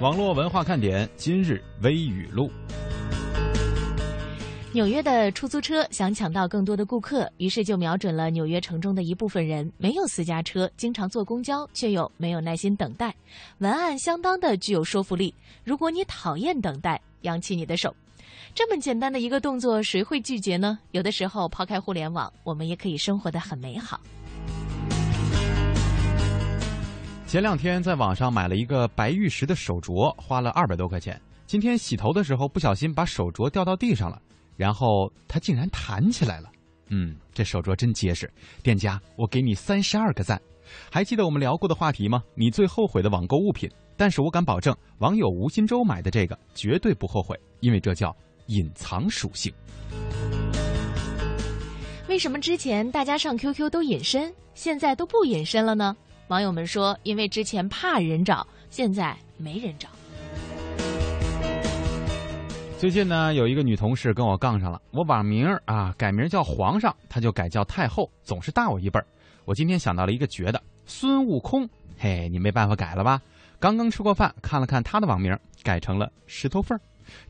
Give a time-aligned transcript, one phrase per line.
[0.00, 2.50] 网络文化看点今日微语录。
[4.72, 13.14] 纽约的出租车想抢到更多的顾客，于是就瞄准了纽约城中的一部分人，没有私家车，经常坐公交，却又没有耐心等待。
[13.58, 15.32] 文案相当的具有说服力。
[15.62, 17.94] 如果你讨厌等待，扬起你的手。
[18.52, 20.76] 这么简单的一个动作，谁会拒绝呢？
[20.90, 24.00] 有的时候，抛开互联网，我们也可以生活的很美好。
[27.34, 31.20] 前两天在网上买了一个白玉石的手镯，花了二百多块钱。
[31.48, 34.22] 今天洗头的时候不小心把手镯掉到地上了。
[34.56, 36.48] 然后它竟然弹起来了，
[36.90, 38.32] 嗯，这手镯真结实。
[38.62, 40.40] 店家，我给你三十二个赞。
[40.88, 42.22] 还记得我们聊过的话题吗？
[42.36, 43.68] 你最后悔的网购物品？
[43.96, 48.16] 但是我敢保证，网友吴新洲买的这个绝对不后悔，因为这叫
[48.46, 49.52] 隐藏属性。
[52.08, 55.96] 为什么之前大家上 QQ 都隐身，现在都不隐身了呢？
[56.28, 59.88] 网友们说，因为之前怕人找，现在没人找。
[62.78, 64.80] 最近呢，有一个女同事跟我杠上了。
[64.90, 69.06] 我网名儿啊改名叫皇上，她就改叫太后，总是大我一辈儿。
[69.44, 71.68] 我今天想到了一个绝的，孙悟空。
[71.98, 73.20] 嘿，你没办法改了吧？
[73.60, 76.80] 刚刚吃过饭，看了看他的网名，改成了石头缝儿。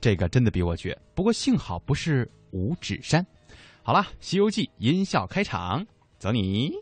[0.00, 0.96] 这个真的比我绝。
[1.14, 3.24] 不过幸好不是五指山。
[3.82, 5.84] 好了，《西游记》音效开场，
[6.18, 6.72] 走你。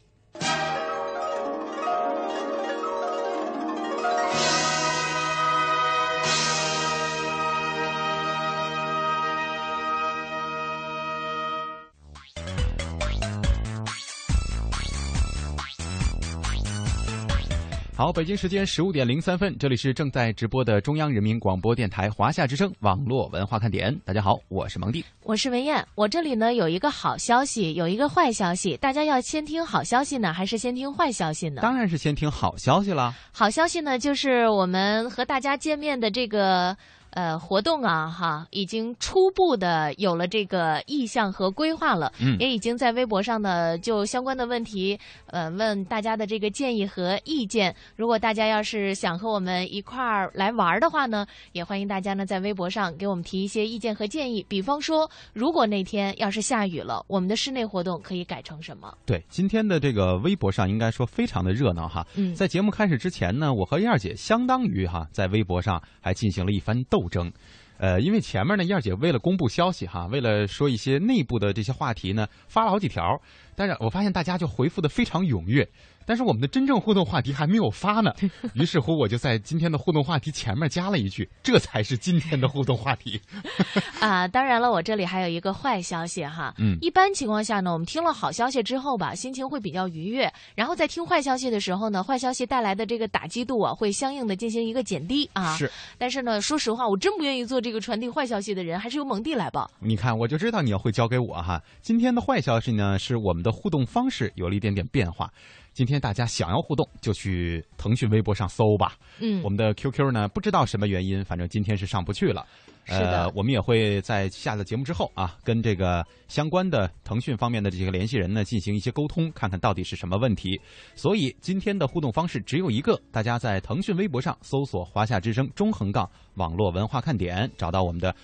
[17.94, 23.94] 好，北京时间十五点零三分，这里是正在直播的中央人民广播电台华夏之声网络文化看点。
[24.02, 25.86] 大家好，我是蒙蒂，我是文艳。
[25.94, 31.60] 我这里呢有一个好消息，有一个坏消息，大家要先听好消息呢，还是先听坏消息呢？
[31.60, 33.14] 当然是先听好消息了。
[33.30, 36.74] 好消息呢，就是我们和大家见面的这个。
[37.12, 47.74] 呃，活动啊，哈，已经初步的有了这个意向和规划了，嗯，也已经在微博上呢，就相关的问题，呃，问大家的这个建议和意见。
[47.96, 54.42] 如果大家要是想和我们一块儿来玩的话呢，也欢迎大家呢在微博上给我们提一些意见和建议。
[54.48, 58.90] 比方说，如果那天要是下雨了，我们的室内活动可以改成什么？
[59.04, 62.06] 对，今天的这个微博上应该说非常的热闹哈。
[62.14, 67.01] 嗯，在节目开始之前呢，我和燕儿姐相当于哈在微博上还进行了一番斗。
[67.02, 67.32] 斗争，
[67.78, 73.20] 呃，因为前面呢，燕姐为了公布消息哈，为了说一些内部的这些话题呢，发了好几条，
[73.56, 75.68] 但是我发现大家就回复的非常踊跃。
[76.06, 78.12] 但是我们的真正互动话题还没有发呢，
[78.54, 83.20] 于是乎我就在今天的互动话题前面加了一句：“这才是今天的互动话题。
[84.00, 86.54] ”啊，当然了，我这里还有一个坏消息哈。
[86.58, 95.56] 嗯，一般情况下呢，我们听了好消息之后吧，心情会比较愉悦，然后在听坏消息的时候呢，坏消息带来的这个打击度啊，会相应的进行一个减低啊。
[95.56, 95.70] 是。
[95.98, 99.70] 但是呢，说实话，我真不愿意做这个传递坏消息的人，还是由蒙蒂来吧。
[99.78, 101.62] 你看，我就知道你要会交给我哈。
[101.80, 105.30] 今天的坏消息呢，是我们的互动方式有了一点点变化。
[105.72, 108.94] 今天大家想要互动，就去腾讯微博上搜吧。
[109.20, 112.46] 嗯，我们的 QQ 呢，不知道什么原因，反正今天是上不去了。
[112.84, 120.60] 是的，我们也会在下了节目之后啊，跟这个相关的腾讯方面的这些个联系人呢，进行一些沟通，看看到底是什么问题。
[120.94, 128.14] 所以今天的互动方式只有一个，大家在腾讯微博上搜索“华夏之声”中横杠网络文化看点，找到我们的。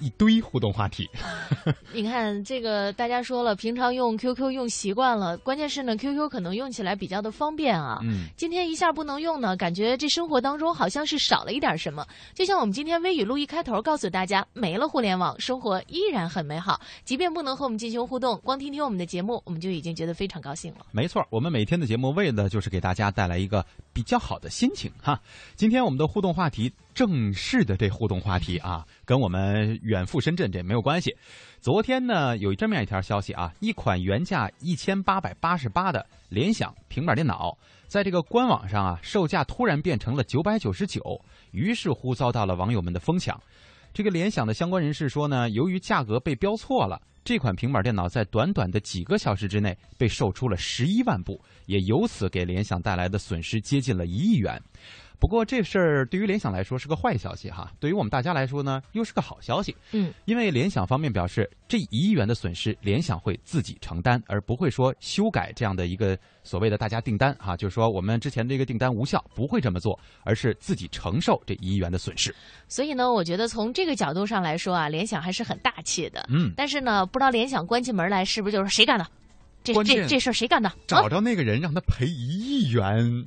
[0.00, 1.08] 一堆互动话题，
[1.92, 8.00] 你看这个，大家说了，平常用 QQ 用习惯了，关键是呢，QQ 可能用起来比较的方便啊。
[8.02, 12.06] 嗯，今天一下不能用呢，感觉这生活当中好像是少了一点什么。
[12.34, 16.80] 就像我们今天微语录一开头告诉大家，没了互联网，生活依然很美好。
[17.04, 20.86] 即便不能和我们进行互动，光听听我们的节目，我们就已经觉得非常高兴了。
[20.92, 25.20] 没错，我们每天的节目为的就是给大家带来一个比较好的心情哈。
[25.56, 26.72] 今天我们的互动话题。
[26.94, 31.16] 正式的这互动话题啊，跟我们远赴深圳这没有关系。
[31.60, 37.56] 昨天呢，有这么样一条消息啊，一款原价一千八百八十八的联想平板电脑，
[37.86, 41.00] 在这个官网上啊，售价突然变成了九百九十九，
[41.52, 43.40] 于是乎遭到了网友们的疯抢。
[43.92, 54.62] 这个联想的相关人士说呢，由于价格被标错了，这款平板电脑在短短的几个小时之内被售出了十一万部，也由此给联想带来的损失接近了一亿元。
[55.20, 59.76] 不过这事儿对于联想来说是个坏消息哈，对于我们大家来说呢又是个好消息。
[59.92, 72.34] 嗯，因为联想方面表示，这一亿元的损失联想会自己承担，而不会说修改这样的一个所谓的大家订单哈，就是说我们之前的一个订单无效，不会这么做，而是自己承受这一亿元的损失。
[72.66, 76.26] 所以呢，我觉得从这个角度上来说啊，联想还是很大气的。
[76.30, 79.06] 嗯，但是呢，不知道联想关起门来是不是就是谁干的？
[79.62, 80.72] 这这这事儿谁干的？
[80.86, 83.26] 找着那个人让他赔一亿元。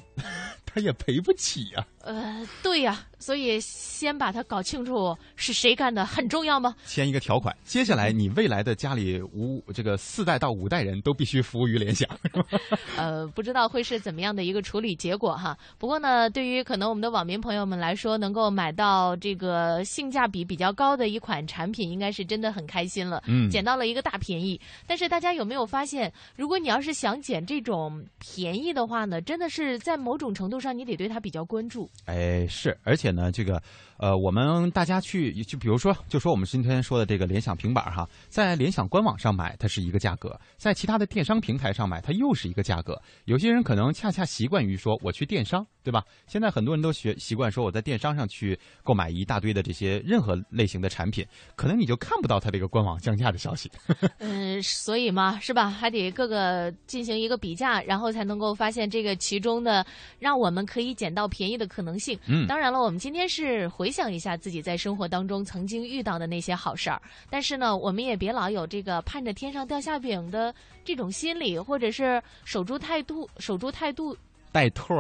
[0.74, 1.86] 他也赔不起呀。
[2.04, 6.76] 呃，对呀，所以先把它搞清楚是谁干的很重要吗？
[6.86, 12.10] 签一个条款，接下来你未来的家里五这个四代到五代人都必须服务于联想。
[12.98, 15.58] 呃，不知道会是怎么样的一个处理结果哈。
[15.78, 23.24] 不过呢，对于可能我们的网民朋友们来说，能够买到这个性价比比较高的一款产品，应该是真的很开心了。
[23.28, 24.60] 嗯，捡到了一个大便宜。
[24.86, 31.90] 但是大家有没有发现，如果你要是想捡这种便宜的话呢，真的是在某种程度上你得对它比较关注。
[32.06, 33.62] 哎，是，而且呢，这个，
[34.04, 43.02] 呃，我们大家去，就比如说，就说我们今天说的这个联想平板哈，在联想官网上买，它是一个价格；在其他的电商平台上买，它又是一个价格。
[43.24, 46.04] 有些人可能恰恰习惯于说，我去电商，对吧？
[46.28, 53.72] 现在很多人都学习惯说，我在电商上去购买一大堆的这些任何类型的产品，可能你就看不到它这个官网降价的消息。
[54.20, 55.70] 嗯，所以嘛，是吧？
[55.70, 59.86] 还得各个进行一个比价，然后才能够发现这个其中的
[60.20, 62.20] 让我们可以捡到便宜的可能性。
[62.28, 67.00] 嗯，当然了，我们今天是回想一下自己在生活当中曾经遇到的那些好事儿，
[67.30, 70.54] 但是呢，我们也别老有这个盼着天上掉馅饼的
[70.84, 74.18] 这种心理，或者是守株态度、守株待兔、
[74.52, 74.96] 带兔。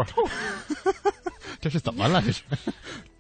[1.60, 2.22] 这是怎么了？
[2.22, 2.44] 这是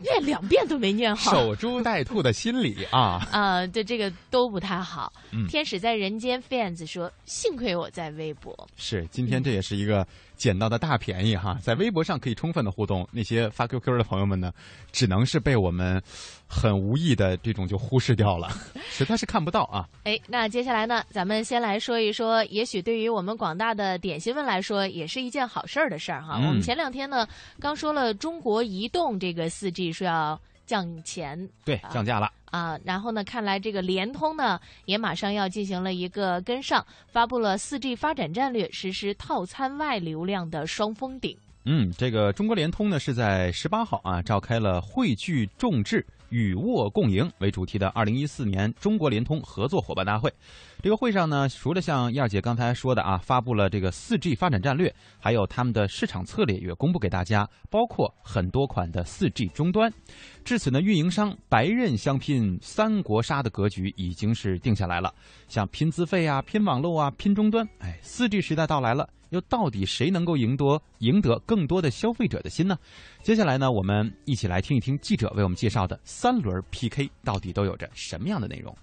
[0.04, 1.32] 念 两遍都没念好。
[1.32, 5.12] 守株待兔的心理啊啊， 对这个都不太好。
[5.32, 8.56] 嗯，天使在人间，fans 说，幸亏我在微博。
[8.76, 10.06] 是，今天这也是一个
[10.36, 13.08] 捡到的大便宜哈，在微博上可以充分的互动。
[13.12, 14.52] 那些发 QQ 的朋友们呢，
[14.92, 16.02] 只能是被我们
[16.48, 18.50] 很无意的这种就忽视掉了，
[18.92, 19.88] 实在是看不到啊。
[20.04, 26.36] 哎，那接下来呢，咱们先来说一说，也许对于我们广大的点心们来说，也是一件好事儿的事儿哈。
[26.38, 27.28] 嗯、我们前两天呢，
[27.60, 32.78] 刚说了中国移动这个四 G 说要降钱，对，降价了啊。
[32.84, 41.38] 然后呢，看来这个联通呢，也马上要进行了一个跟上，发布了四 G 发展战略，实施套餐外流量的双封顶。
[41.66, 46.06] 嗯，这个中国联通呢是在十八号啊召开了汇聚众智。
[46.30, 50.34] 与沃共赢为主题的二零一四年中国联通合作伙伴大会，
[50.84, 59.90] 这个会上呢，除了像燕儿姐刚才说的啊，发布了这个四 G 发展战略，还有他们的市场策略也公布给大家，包括很多款的四 G 终端。
[60.44, 65.14] 至此呢，运营商白刃相拼三国杀的格局已经是定下来了，
[65.48, 69.08] 像拼资费啊、拼网络啊、拼终端，哎，四 G 时代到来了。
[69.30, 72.78] 又到底谁能够赢得赢得更多的消费者的心呢？
[73.22, 78.76] 接下来呢，我们一起来听一听记者为我们介绍的三轮 PK 到底都有着什么样的内容。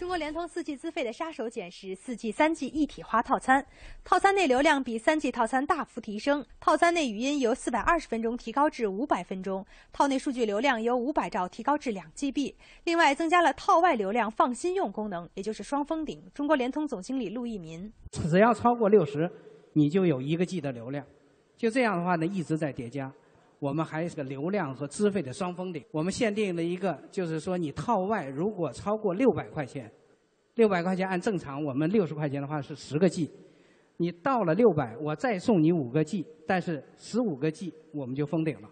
[0.00, 3.62] 中国联通四 G 资费的杀手锏是四 G、三 G 一体化套餐，
[4.02, 9.62] 套餐内流量比三 G 套餐大幅提升，套餐内语音由四百二十分钟提高至五百分钟，
[9.92, 12.54] 套内数据流量由五百兆提高至两 GB，
[12.84, 16.22] 另外增加了套外流量放心用功能，也就是双封顶。
[16.32, 19.30] 中国联通总经理陆一民：只要超过六十。
[19.74, 21.04] 你就有一个 G 的流量，
[21.58, 23.12] 就这样的话呢，一直在叠加。
[23.60, 25.84] 我们还是个流量和资费的双封顶。
[25.92, 29.88] 我们限定了一个，就是说你套外如果超过六百块钱，
[30.54, 33.30] 六百块钱按正常我们六十块钱的话是十个 G，
[33.98, 38.68] 你到了六百，我再送你五个 G，但是十五个 G 我们就封顶了，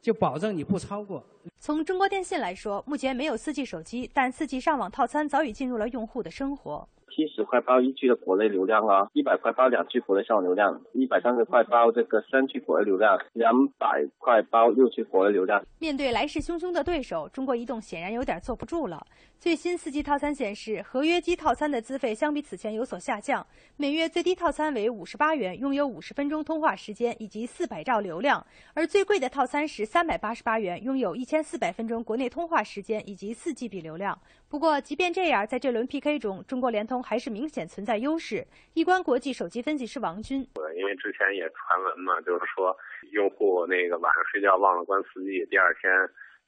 [0.00, 1.22] 就保证你不超过。
[1.58, 6.88] 从中国电信来说，目前没有 4G 手机，但 4G 上网套餐早已进入了用户的生活。
[7.14, 15.62] 七十块包一 G 的国内流量啊，一百块包两 G 国内上网流量，一百三十块包这个三 G 国内流量，两百块包六 G 国内流量。
[15.78, 19.06] 面对来势汹汹的对手，中国移动显然有点坐不住了。
[19.42, 23.44] 最新 4G 套餐显示，合约机套餐的资费相比此前有所下降，
[23.76, 34.16] 每月最低套餐为五十八元，拥有五十分钟通话时间以及四百兆流量，而最贵的套餐是三百八十八元，拥有一千四百分钟国内通话时间以及四 GB 流量。
[34.48, 38.46] 不过，即便这样，在这轮 PK 中，中国联通还是明显存在优势。
[38.74, 40.46] 易观国际手机分析师王军：
[40.76, 42.76] 因为之前也传闻嘛，就是说
[43.10, 45.90] 用户那个晚上睡觉忘了关四 G，第二天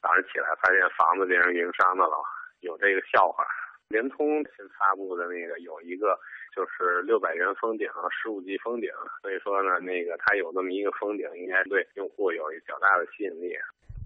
[0.00, 2.14] 早上起来发现房子变成运营商的了，
[2.64, 3.46] 有这个笑话。
[3.88, 6.18] 联通新发布的那个有一个
[6.56, 8.90] 就是六百元封顶，十五 G 封顶，
[9.20, 13.54] 所以说呢，那个它有这么一个封顶，应该对用户有一较大的吸引力。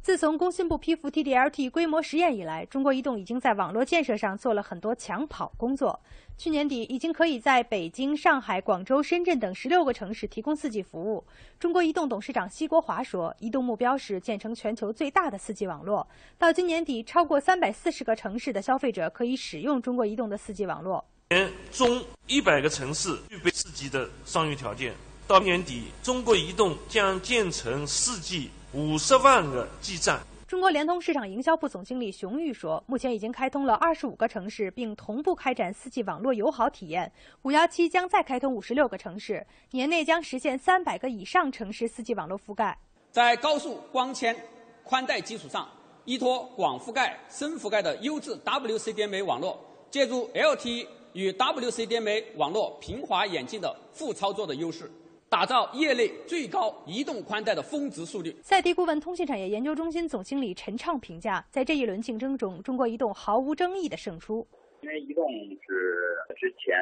[0.00, 5.98] 自从工信部批复 TD-LT 规模实验以来，中国移动已经在网络建设上做了很多抢跑工作。
[6.38, 11.22] 去年底，已经可以在北京、上海、广州、深圳等十六个城市提供 4G 服务。
[11.58, 16.06] 中国移动董事长奚国华说：“移动目标是建成全球最大的 4G 网络，
[16.38, 21.04] 到今年底，超过三百四十个城市的消费者可以使用中国移动的 4G 网络。
[21.30, 24.94] 年中一百个城市具备 4G 的商业条件，
[25.26, 30.20] 到年底，中国移动将建成 4G。”五十万个基站。
[30.46, 37.10] 中国联通市场营销部总经理熊玉说，目前已经开通了二十五个城市，并同步开展四 G 网络友好体验。
[37.42, 42.76] 五幺七将再开通五十六个城市，年内将实现三百个以上城市四 G 网络覆盖。
[43.10, 44.36] 在高速光纤
[44.84, 45.66] 宽带基础上，
[46.04, 49.58] 依托广覆盖、深覆盖的优质 WCDMA 网络，
[49.90, 54.90] 借助 LTE 与 WCDMA 网络平滑演进的副操作的优势。
[55.30, 58.34] 打造业内最高移动宽带的峰值速率。
[58.42, 64.46] 赛迪顾问通信产业研究中心总经理陈畅评价，在这一轮竞争中，中国移动毫无争议的胜出。
[64.80, 65.28] 因为移动
[65.66, 66.78] 是之前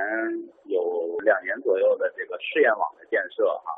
[0.67, 3.73] 有两年左右的这个试验网的建设哈，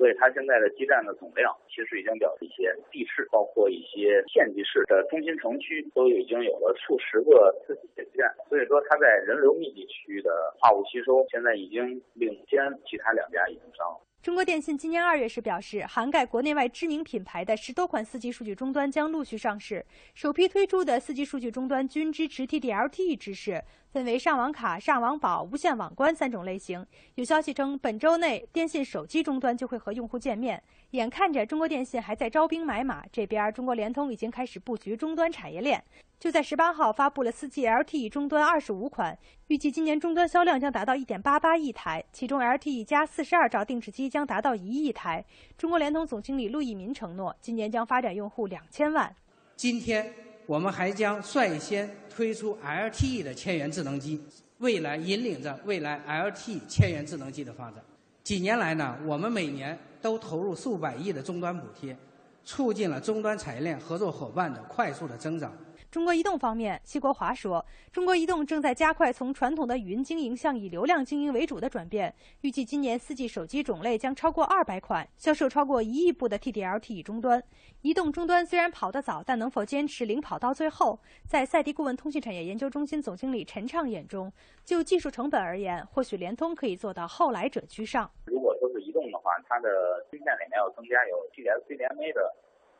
[0.00, 14.09] 所以它现在的基站的总量其实已经表示一些地市，包括一些县级市的中心城区都已经有了数十个自己的基站，所以说它在人流密集区域的话务吸收现在已经领先其他两家运营商。
[14.22, 19.82] 中国电信今年二月时表示，涵盖国内外知名品牌的十多款 4G 数据终端将陆续上市。
[20.12, 26.86] 首批推出的 4G 数据终端均支持 TD-LTE 支持，分为上网卡、上网宝、无线网关三种类型。
[27.14, 30.62] 有消息称，本周内电信手机终端就会和用户见面。
[30.92, 35.82] 眼看着中国电信还在招兵买马，这边中国联通已经开始布局终端产业链。
[36.18, 39.16] 就在十八号发布了 4G LTE 终端二十五款，
[39.46, 45.24] 预计今年终端销量将达到一点八八亿台，其中 LTE 加四十二兆定制机将达到一亿台。
[45.56, 49.14] 中国联通总经理陆一民承诺，今年将发展用户两千万。
[49.54, 50.12] 今天
[50.44, 54.20] 我们还将率先推出 LTE 的千元智能机，
[54.58, 57.80] 未来引领着未来 LTE 千元智能机的发展。
[58.22, 61.96] 几年来呢，我们每年都投入数百亿的终端补贴，
[62.44, 65.52] 促进了终端产业链合作伙伴的快速的增长。
[65.90, 72.14] 中国移动方面，谢国华说，中国移动正在加快从传统的语音经营向以流量经营为主的转变。
[72.42, 77.42] 预计今年四 G 手机种类将超过二百款，销售超过一亿部的 TD-LTE 终端。
[77.82, 80.96] 移动终端虽然跑得早，但能否坚持领跑到最后？
[81.26, 84.32] 在赛迪顾问通信产业研究中心总经理陈畅眼中，
[84.64, 88.08] 就技术成本而言，或许联通可以做到后来者居上。
[88.26, 89.68] 如果说是移动的话，它的
[90.08, 92.32] 芯片里面要增加有 TD-SCDMA 的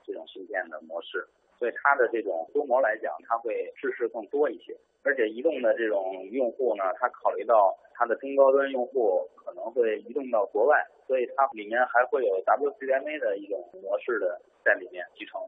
[0.07, 1.29] 这种芯片的模式。
[1.61, 4.75] 所以它的这种规模来讲，它会支持更多一些。
[5.03, 15.39] 而且移动的这种用户呢，它考虑到它的中高端用户可能会移动到国外，所以它里面还会有 WCDMA 的一种模式的在里面集成。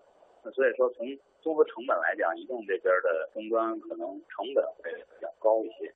[0.45, 1.07] 那所以说，从
[1.40, 5.95] 综合成本来讲，移动这边的终端可能成本会比较高一些。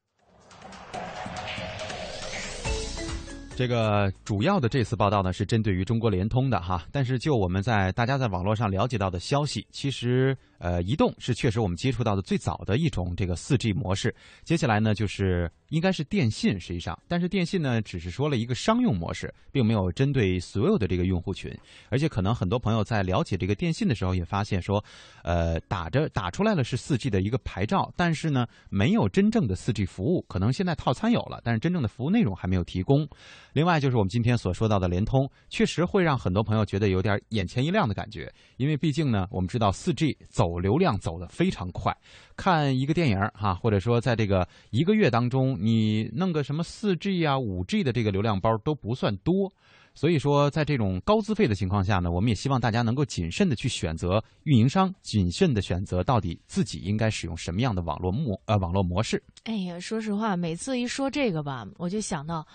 [3.56, 6.84] 这个主要的这次报道呢，是针对于中国联通的哈。
[6.92, 14.14] 但是就我们在大家在网络上了解到的消息，其实呃，移动是确实我们接触到的最早的一种这个四 G 模式。
[14.44, 21.52] 接下来呢，就是应该是电信实际上，但是电信呢，只是说了一个商用模式，并没有针对所有的这个用户群。
[21.90, 24.82] 而且可能很多朋友在了解这个电信的时候，也发现说，
[25.22, 30.24] 呃，打着打出来了是四 G 的一个牌照，但是呢，没有真正的四 G 服务。
[30.28, 33.06] 可能现在套餐有了，但是真正的服务内容还没有提供。
[33.52, 41.92] 另外就是我们今天所说到的联通，确实会让很多朋友觉得有点眼前一亮的感觉，因为毕竟呢，我们知道四 G 走走流量走得非常快，
[42.36, 49.52] 看一个电影哈，或者说在这个一个月当中，你弄个什么四 G 啊、五 G 的这个流量包都不算多，
[49.92, 59.20] 所以说在这种高资费的情况下呢，我们也希望大家能够谨慎的去选择运营商，谨慎的选择到底自己应该使用什么样的网络模呃网络模式。
[59.42, 62.46] 哎呀，说实话，每次一说这个吧，我就想到。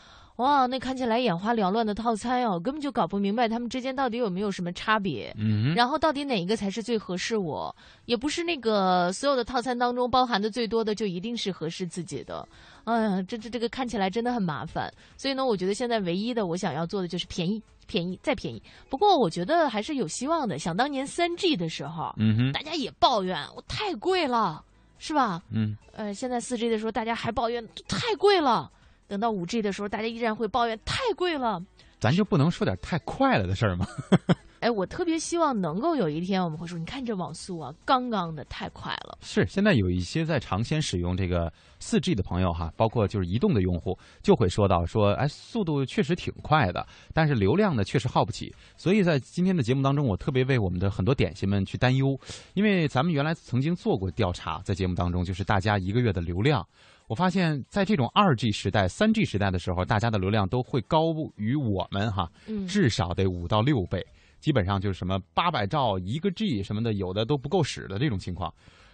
[0.42, 5.32] 哇，那看起来眼花缭乱的套餐哦，根本就搞不明白他们之间到底有没有什么差别。
[5.38, 7.74] 嗯，然后到底哪一个才是最合适我？
[8.06, 12.48] 也不是那个所有的套餐当中包含的最多的就一定是合适自己的。
[12.86, 14.92] 哎呀，这这这个看起来真的很麻烦。
[15.16, 18.60] 所以呢，我觉得现在唯一的我想要做的就是便宜、便宜再便宜。
[18.90, 20.58] 不过我觉得还是有希望的。
[20.58, 24.64] 想当年三 G 的时候，嗯哼，大家也抱怨我太贵了，
[24.98, 25.44] 是吧？
[25.52, 28.72] 嗯，呃，现在四 G 的时候，大家还抱怨太贵了。
[29.12, 31.62] 等到五 G 的时候，大家依然会抱怨太贵了。
[32.00, 33.86] 咱就不能说点太快了的事儿吗？
[34.62, 39.18] 哎，我特别希望能够有一天，我们会说，你看这网速啊，刚刚的太快了。
[39.22, 48.56] 是，现在有一些在尝鲜使用这个四 G 的朋友哈，包括就是移动的用户，就会说到说，哎，速度确实挺快的，但是流量呢确实耗不起。
[48.78, 52.18] 所以在今天的节目当中，我特别为我们的很多点心们去担忧，
[52.54, 56.66] 因为咱们原来曾经做过调查，在节目当中，就是大家一个月的流量。
[57.12, 62.32] 我发现，在这种二 G 时代、三 G 时代的时候，大家的流量都会高于我们哈，
[62.70, 64.02] 至少得五到六倍，
[64.40, 68.54] 基本上就是什么八百兆一个 G 什么的，有的都不够使的这种情况。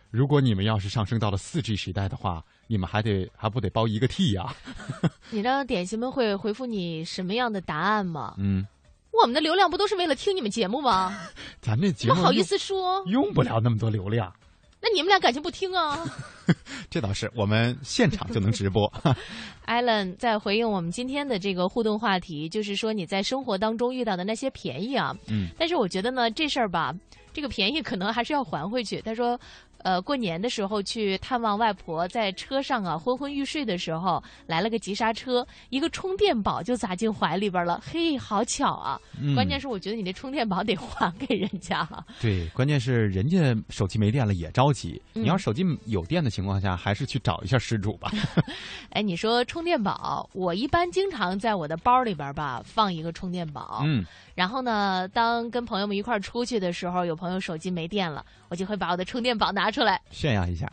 [0.09, 4.51] 如果你们要是上升到了四 G 时代的话，你们还得还不得包一个 T 呀？
[5.29, 8.33] 你知道点心们会回复你什么样的答案吗？
[8.39, 8.65] 嗯，
[9.11, 11.15] 我们的流量不都是为了听你们节目吗？
[11.61, 14.33] 咱这节目不好意思说，用不了那么多流量。
[14.81, 16.05] 那你们俩感情不听啊？
[16.89, 18.91] 这倒是，我们现场就能直播。
[19.65, 25.13] 艾伦在回应我们今天的这个互动话题，就是说你在生活当中遇到的那些便宜啊。
[25.27, 25.49] 嗯。
[25.57, 26.93] 但是我觉得呢，这事儿吧，
[27.33, 29.01] 这个便宜可能还是要还回去。
[29.01, 29.39] 他说。
[29.87, 37.81] 呃，过年的时候去探望外婆，在车上啊昏昏欲睡的时候，来了个急刹车，一个充电宝就砸进怀里边了。
[37.89, 38.99] 嘿，好巧啊！
[39.33, 41.87] 关键是我觉得你那充电宝得还给人家。
[42.19, 45.01] 对，关键是人家手机没电了也着急。
[45.13, 48.11] 你要手机有电的情况下，还是去找一下失主吧。
[48.91, 53.83] 哎，你说充电宝，我一般经常在我的包里边吧放一个充电宝。
[53.85, 54.05] 嗯。
[54.35, 60.71] 然后呢，当跟朋友们一块儿出去的时候，有朋友手机没电了，我就会把我的充电宝拿出来炫耀一下。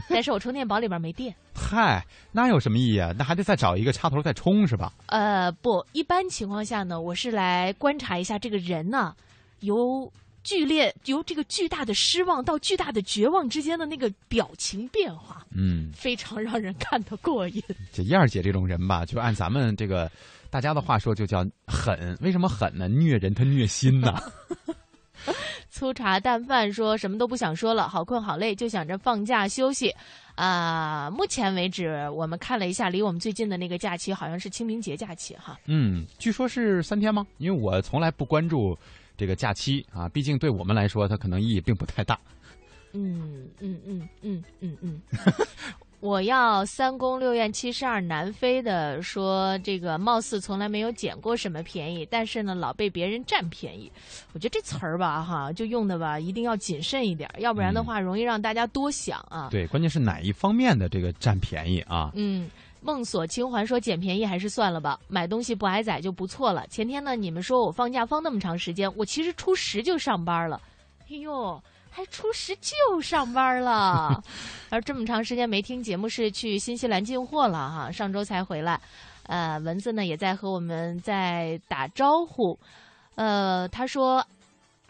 [0.08, 1.34] 但是我充电宝里边没电。
[1.54, 3.12] 嗨，那有什么意义啊？
[3.18, 4.92] 那还得再找一个插头再充是吧？
[5.06, 9.14] 呃，不，一般情况下呢，我是来观察一下这个人呢，
[9.60, 10.10] 由
[10.44, 15.44] 剧烈由这个巨大的失望到巨大的绝望之间的那个表情变化。
[15.50, 17.62] 嗯，非常让人看得过瘾。
[17.92, 20.10] 这燕儿姐这种人吧，就按咱们这个。
[20.52, 22.88] 大家的话说就叫狠，为什么狠呢？
[22.88, 24.20] 虐人他虐心呐。
[25.70, 29.94] 粗茶淡饭说什么都不想说了，好困好累，就想着放假休息。
[30.34, 35.58] 啊，目前为止我们看了一下，离我们最近的那个假期好像是清明节假期哈。
[35.66, 37.26] 嗯，据说是三天吗？
[37.38, 38.78] 因为我从来不关注
[39.16, 42.18] 这个假期啊，毕竟对我们来说它可能意义并不太大。
[42.92, 45.02] 嗯嗯嗯嗯嗯嗯。
[46.00, 53.92] 我要三宫六院七十二南飞的说，这个貌似从来没有捡过什么便宜，但是呢，老被别人占便宜。
[54.32, 59.48] 我觉得这词儿吧，哈，就用的吧，一定要谨慎一点，要不然的话，容易让大家多想啊。
[59.50, 62.10] 对，关键是哪一方面的这个占便宜啊？
[62.14, 62.48] 嗯，
[62.80, 66.66] 梦锁清环说捡便宜还是算了吧，买东西不挨宰就不错了。
[66.68, 70.58] 前天呢，你们说我放假放那么长时间，我其实初十就上班了。
[71.10, 71.62] 哎呦。
[71.90, 74.22] 还初十就上班了，
[74.70, 78.80] 而这么长时间没听节目是去新西兰进货了哈，上周才回来。
[79.24, 82.58] 呃，蚊子呢也在和我们在打招呼，
[83.16, 84.24] 呃，他说。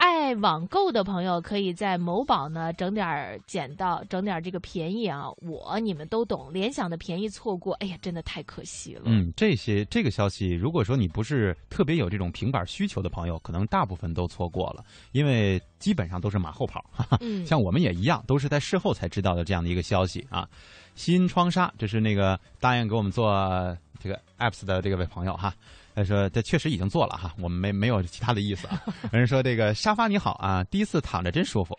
[0.01, 5.25] 爱网购的朋友可以在某宝呢整点儿捡到，整点儿这个便宜啊！
[5.37, 9.03] 我你们都懂，联想的便宜错过，哎呀，真的太可惜了。
[9.05, 16.83] 嗯，这些这个消息，如果说你不是特别有这种平板需求的朋友，可能大部分都错过了，因为基本上都是马后炮。
[17.19, 20.49] 嗯，像我们也一样，都是在事后才知道的这样的一个消息啊。
[20.95, 25.53] 新窗纱，这是那个答应给我们做这个 apps 的这位朋友哈。
[25.93, 28.81] 他说：“这确实已经做了哈，我们没没有其他的意思啊。
[28.85, 31.77] 有 人说这个沙发你好啊，第一次躺着真舒服。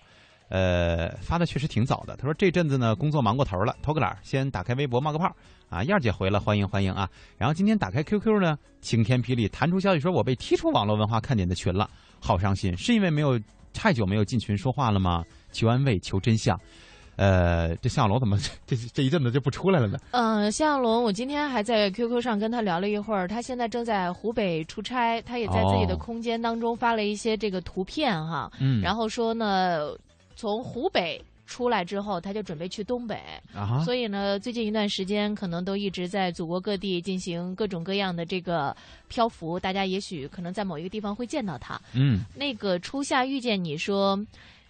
[0.48, 2.14] 呃，发的确实挺早的。
[2.16, 5.34] 他说这阵子呢工作忙过头了，偷个懒先打开微博冒个泡
[5.70, 5.82] 啊。
[5.84, 7.08] 燕儿姐回了，欢迎欢迎啊。
[7.38, 11.88] 然后今天打开 QQ 呢，晴天霹雳弹出消息说我被踢出网络文化看点的群了，
[12.20, 13.40] 好伤心，是因为没有
[13.72, 15.24] 太久没有进群说话了吗？
[15.52, 16.58] 求安慰，求真相。”
[17.16, 19.98] 呃，这向小龙怎么 这这一阵子就不出来了呢？
[20.12, 29.90] 嗯，向小龙，我今天还在 QQ 上跟他聊了一会儿，他现在正在湖北出差，他也在自己的空间当中发了一些这个图片哈，嗯，然后说呢，
[30.36, 33.20] 从湖北出来之后，他就准备去东北，
[33.54, 38.74] 啊，所以呢，最近一段时间可能都一直在祖国各地进行各种各样的这个
[39.08, 44.18] 漂浮，大家也许可能在某一个地方会见到他，嗯，那个初夏遇见你说，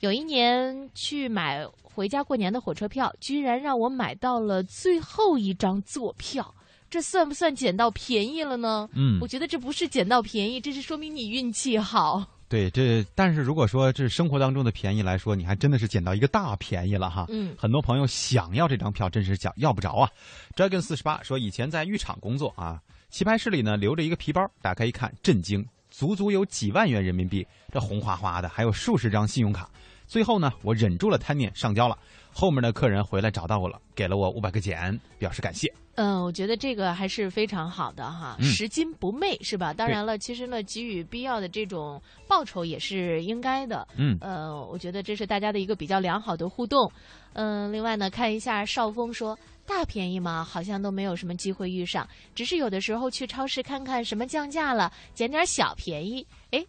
[0.03, 1.67] 有一年去买。
[1.95, 6.55] 回家过年的火车票，居然让我买到了最后一张坐票，
[6.89, 8.89] 这算不算捡到便宜了呢？
[8.95, 12.25] 嗯，我觉得这不是捡到便宜，这是说明你运气好。
[12.49, 17.27] 对，这但是如果说这生活当中的便宜来说，你还真的是捡到一个大便宜了哈。
[17.29, 20.11] 嗯，很多朋友想要这张票，真是想要不着啊。
[20.57, 29.69] Dragon 四十八说，以前在浴场工作啊，棋牌室里呢留着一个皮包，打开一看，震惊，足足有几万元人民币，这红花花的，还有数十张信用卡。
[30.13, 31.97] 最后呢，我忍住了贪念上交了。
[32.35, 35.73] 后面的客人回来找到我了，给了我五百个减，表示感谢。
[35.95, 39.73] 嗯，我觉得这个还是非常好的哈，拾金不昧是吧？
[39.73, 41.99] 当然了，其实呢，给予必要的这种
[42.29, 43.89] 报酬也是应该的。
[43.97, 46.93] 嗯，呃，我觉得这是大家的一个比较良好的互动。
[47.33, 49.35] 嗯，另外呢，看一下少峰说，
[49.67, 56.27] 大便宜嘛，好像都没有什么机会遇上，只是有的时候去超市看看什么降价了，捡点小便宜。
[56.51, 56.63] 哎。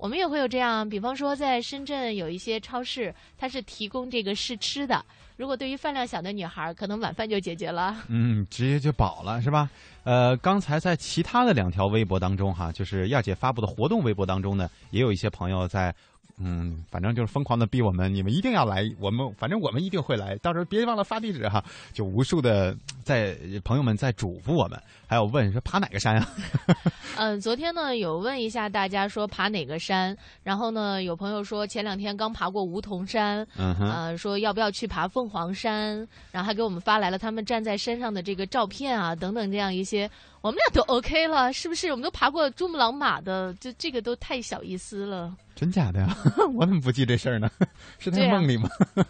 [0.00, 5.04] 我们也会有这样，比方说在深圳有一些超市，它是提供这个试吃的。
[5.36, 7.94] 如果对于饭量小的女孩，可能晚饭就解决了。
[8.08, 9.68] 嗯，直接就饱了，是吧？
[10.04, 15.94] 呃，刚才在其他的两条微博当中，哈，就是亚姐发布的活动微博当中呢，也有一些朋友在
[16.42, 21.62] 嗯，反正就是疯狂的逼我们，你们一定要来，我们反正我们一定会来，到时候别忘了发地址哈。
[21.92, 22.74] 就无数的
[23.04, 26.28] 在朋友们在嘱咐我们，还有问说爬哪个山啊？
[27.16, 40.10] 嗯，昨天呢有问一下大家说爬哪个山，然后呢有朋友说前两天刚爬过梧桐山，嗯哼，呃说要不要去爬凤凰山，然后还给我们发来了他们站在山上的这个照片啊等等这样一些，
[40.42, 41.88] 我们俩都 OK 了，是不是？
[41.90, 45.36] 我们都爬过珠穆朗玛的，就这个都太小意思了。
[45.54, 46.16] 真假的呀？
[46.54, 47.50] 我怎么不记这事儿呢？
[47.98, 48.68] 是在梦里吗？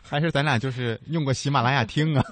[0.00, 2.24] 还是咱俩就是用过喜马拉雅听啊？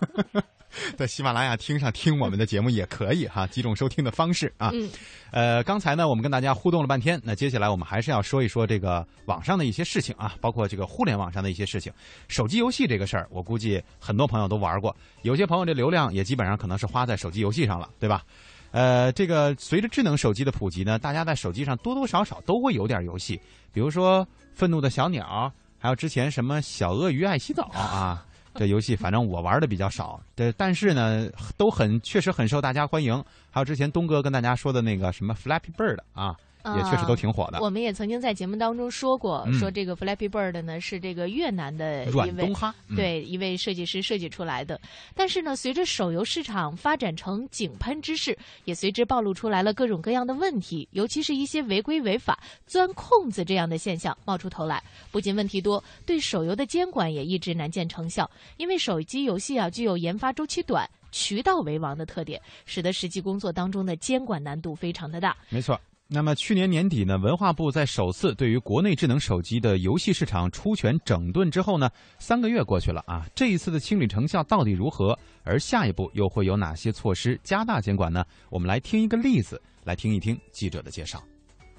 [0.97, 4.71] 在喜马拉雅听上听我们的节目也可以哈，几种收听的方式啊。
[4.73, 4.91] 嗯，
[5.31, 11.93] 呃，刚才呢我们跟大家互动了半天，那接下来我们还是要说一说这个网上的一些事情啊，包括这个互联网上的一些事情。
[12.29, 18.23] 手机游戏这个事儿，我估计很多朋友都玩过，有些朋友这流量也基本上可能是花在手机游戏上了，对吧？
[18.71, 23.41] 呃，这个随着智能手机的普及呢，大家在手机上多多少少都会有点游戏，
[23.73, 33.23] 比如说《愤怒的小鸟》，还有之前什么《小鳄鱼爱洗澡》啊，这游戏反正我玩的比较少，这但是呢，都很确实很受大家欢迎。
[33.51, 36.35] 还有之前东哥跟大家说的那个什么 Flappy Bird 啊。
[36.77, 37.61] 也确实都挺火的。
[37.61, 42.51] 我们也曾经在节目当中说过，说这个 Flappy Bird 呢是这个越南的一位
[42.97, 44.81] 对一位设计师设计出来的。
[45.15, 54.83] 但是呢，随着手游市场发展成井喷之势，也随之暴露出来了各种各样的问题，尤其是一些违规违法、钻空子这样的现象冒出头来。
[55.11, 58.31] 不仅问题多，对手游的监管也一直难见成效。
[58.57, 65.37] 因为手机游戏啊具有研发周期短、渠道为王的特点，使得实际工作当中的监管难度非常的大。
[65.51, 65.79] 没错。
[66.15, 75.19] 那么去年年底呢，文化部在首次对于国内智能手机的游戏市场出拳整顿之后呢，三个月过去了啊，这一次的清理成效到底如何？
[75.43, 78.25] 而下一步又会有哪些措施加大监管呢？
[78.49, 81.21] 我们来听一个例子，来听一听记者的介绍。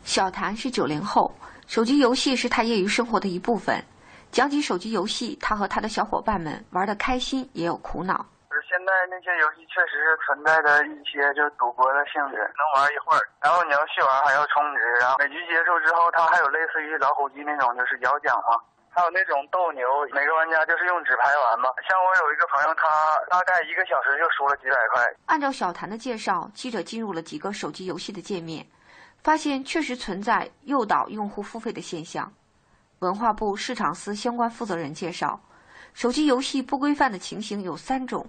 [0.03, 1.33] 小谭是九零后，
[1.65, 3.81] 手机游戏是他业余生活的一部分。
[4.33, 8.25] 讲起手机游戏，他和他的小伙伴们玩的开心，也有苦恼。
[8.63, 18.55] 现在那些游戏确实是存在的一些就是赌博的性质，能玩一会儿，然后你要续玩还要充值，然后每局结束之后，它还有类似于老虎机那种就是摇奖嘛，
[18.89, 21.69] 还有那种斗牛，每个玩家就是用纸牌玩嘛。
[21.87, 22.87] 像我有一个朋友，他
[23.29, 25.03] 大概一个小时就输了几百块。
[25.25, 28.65] 按照小谭的介绍，记者进入了几个手机游戏的界面，
[29.21, 32.31] 发现确实存在诱导用户付费的现象。
[32.99, 35.39] 文化部市场司相关负责人介绍，
[35.93, 38.25] 手机游戏不规范的情形有三种。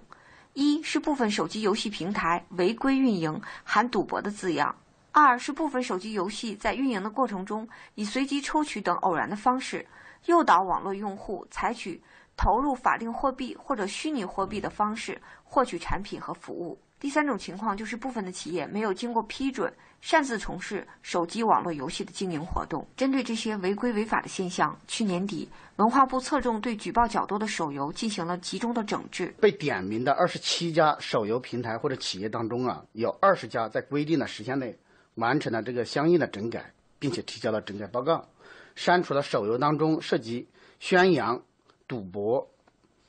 [0.59, 4.73] 一是部分手机游戏平台违规运营，含赌博的字样；
[5.11, 9.85] 二是部分手机游戏在运营的过程中，以随机抽取等偶然的方式，
[10.25, 12.01] 诱导网络用户采取
[12.35, 16.81] 投入法定货币或者虚拟货币的方式获取产品和服务。
[16.99, 22.87] 第三种情况就是部分的企业没有经过批准，擅自从事手机网络游戏的经营活动。
[22.95, 25.49] 针对这些违规违法的现象，去年底。
[25.77, 29.27] 文化部侧重对举报较多的手游进行了集中的整治。
[29.39, 34.75] 被点名的二十七家手游平台或者企业当中啊，有二十家在规定的时限内
[35.15, 38.27] 完成了这个相应的整改，并且提交了整改报告，
[38.75, 40.47] 删除了手游当中涉及
[40.79, 41.39] 宣扬、
[41.87, 42.47] 赌博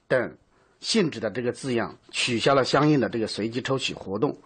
[0.06, 0.36] 等
[0.80, 4.36] 性质的这个字样，取消了相应的这个随机抽取活动。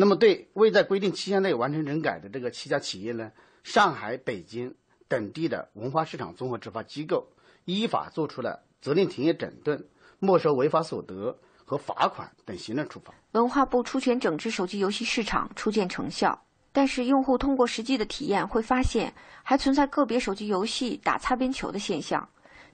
[0.00, 3.32] 那么，对未在规定期限内完成整改的这个七家企业呢，
[3.62, 4.74] 上海、北京
[5.08, 7.28] 等地的文化市场综合执法机构。
[7.66, 9.86] 依法作出了责令停业整顿、
[10.18, 13.12] 没收违法所得和罚款等行政处罚。
[13.32, 16.46] 文化部出拳整治手机游戏市场，初见成效。
[16.72, 22.26] 但是，用户通过实际的体验会发现，还存在个别手机游戏打擦边球的现象，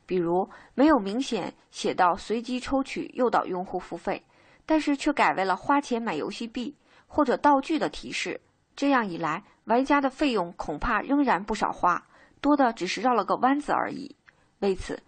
[0.07, 4.23] 比如没有明显写到随机抽取诱导用户付费，
[4.65, 6.73] 但是却改为了花钱买游戏币
[7.07, 8.41] 或者道具的提示。
[8.75, 12.07] 这样一来，玩家的费用恐怕仍然不少花，
[12.41, 14.15] 多的只是绕了个弯子而已。
[14.59, 15.03] 为此，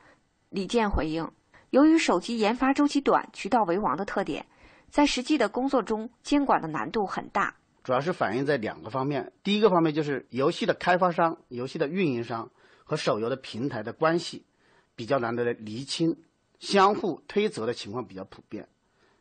[0.49, 1.31] 李健回应：
[1.71, 4.47] 由于手机研发周期短、渠道为王的特点，
[4.89, 7.55] 在实际的工作中监管的难度很大。
[7.85, 9.33] 主要是反映在两个方面。
[9.43, 12.51] 第一个方面就是游戏的开发商、游戏的运营商
[12.85, 14.47] 和手游的平台的关系
[14.95, 16.17] 比较难得的厘清，
[16.59, 18.67] 相互推责的情况比较普遍，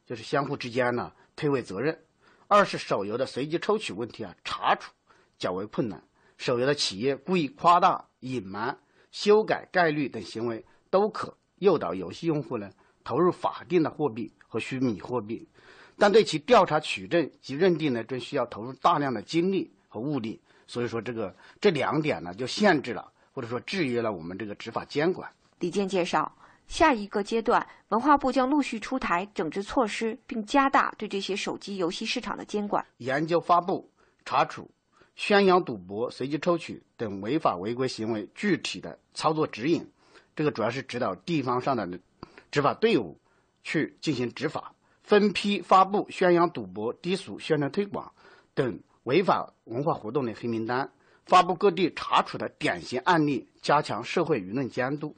[0.06, 1.98] 就是相互之间呢推诿责任。
[2.48, 4.92] 二是手游的随机抽取问题啊，查处
[5.38, 6.02] 较为困难，
[6.38, 8.78] 手游的企业故意夸大、隐瞒。
[9.10, 12.70] 修改概率等行为都可诱导游戏用户呢
[13.04, 15.48] 投入法定的货币和虚拟货币，
[15.98, 20.40] 但对其调查取证及认定呢，正需要投入大量的精力和物力。
[20.68, 25.32] 所以说，这个这两点呢，就限制了或者说制约了我们这个执法监管。
[25.60, 26.32] 李健介绍，
[26.68, 33.90] 下一个阶段，文化部将陆续出台整治措施，并加大对这些手机游戏市场的监管，研究发布、
[34.26, 34.70] 查处、
[35.16, 39.90] 宣扬赌博、随机抽取等违法违规行为具体的操作指引。
[40.36, 41.88] 这个主要是指导地方上的
[42.52, 43.20] 执法队伍
[43.64, 48.12] 去进行执法，分批发布宣扬赌博、低俗宣传推广
[48.54, 50.92] 等违法文化活动的黑名单，
[51.26, 55.16] 发布各地查处的典型案例，加强社会舆论监督。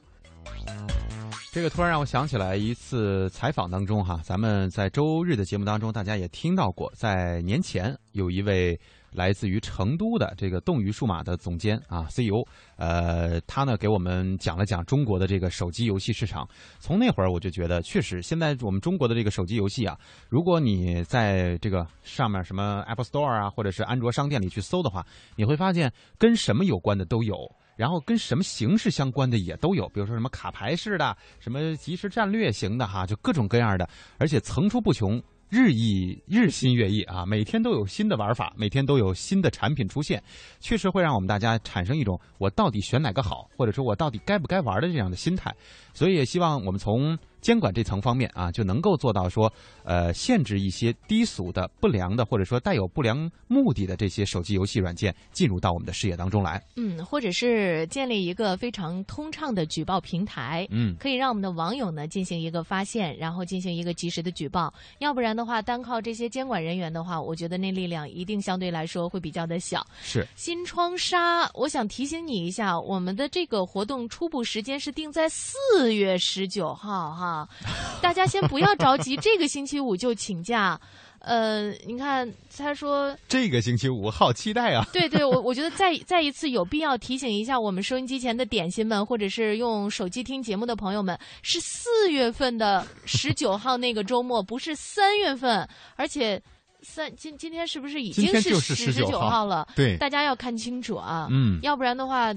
[1.52, 8.78] 这个突然让我想起来一次采访当中哈，咱们在周日的节目当中，大家也听到过，在年前有一位
[9.10, 16.48] 来自于成都的这个动鱼数码的总监啊 CEO，呃，他呢给我们讲了讲中国的这个手机游戏市场。
[16.78, 27.34] 从那会儿我就觉得，确实现在我们中国的这个手机游戏啊，如果你在这个上面什么 Apple Store 啊，或者是安卓商店里去搜的话，你会发现跟什么有关的都有。
[27.80, 33.88] 然后跟什么形式相关的也都有，比如说什么卡牌式的，什么即时战略型的哈，就各种各样的，
[34.18, 40.22] 而且层出不穷，日益日新月异啊，每天都有新的玩法，每天都有新的产品出现，
[40.58, 45.50] 确实会让我们大家产生一种我到底选哪个好，或者说我到底该不该玩的这样的心态，
[45.94, 47.18] 所以也希望我们从。
[47.40, 49.52] 监管这层方面啊，就能够做到说，
[49.84, 56.62] 呃，限制一些低俗的、不良的，或者说带有不良目的的这些手机游戏软件进入到我们的视野当中来。
[56.76, 64.72] 嗯，或者是建立一个非常通畅的举报平台，嗯，可以让我们的网友呢进行一个发现，然后进行一个及时的举报。
[64.98, 69.86] 要不然的话，单靠这些监管人员的话，我觉得那力量一定相对来说会比较的小。
[70.02, 70.26] 是。
[70.36, 77.29] 新窗纱，我想提醒你一下，我们的这个活动初步时间是定在四月十九号，哈。
[77.30, 77.48] 啊，
[78.02, 80.80] 大家先不要着急，这个星期五就请假。
[81.20, 84.82] 呃，你看，他说这个星期五好期待啊！
[84.90, 96.40] 对对，我我觉得再再一次有必要提醒一下我们收音机前的点心们，或者是用手机听节目的朋友们，是四月份的十九号那个周末，不是三月份，而且
[96.80, 99.68] 三今今天是不是已经是十九号了？
[99.76, 101.28] 对，大家要看清楚啊！
[101.30, 102.32] 嗯，要不然的话，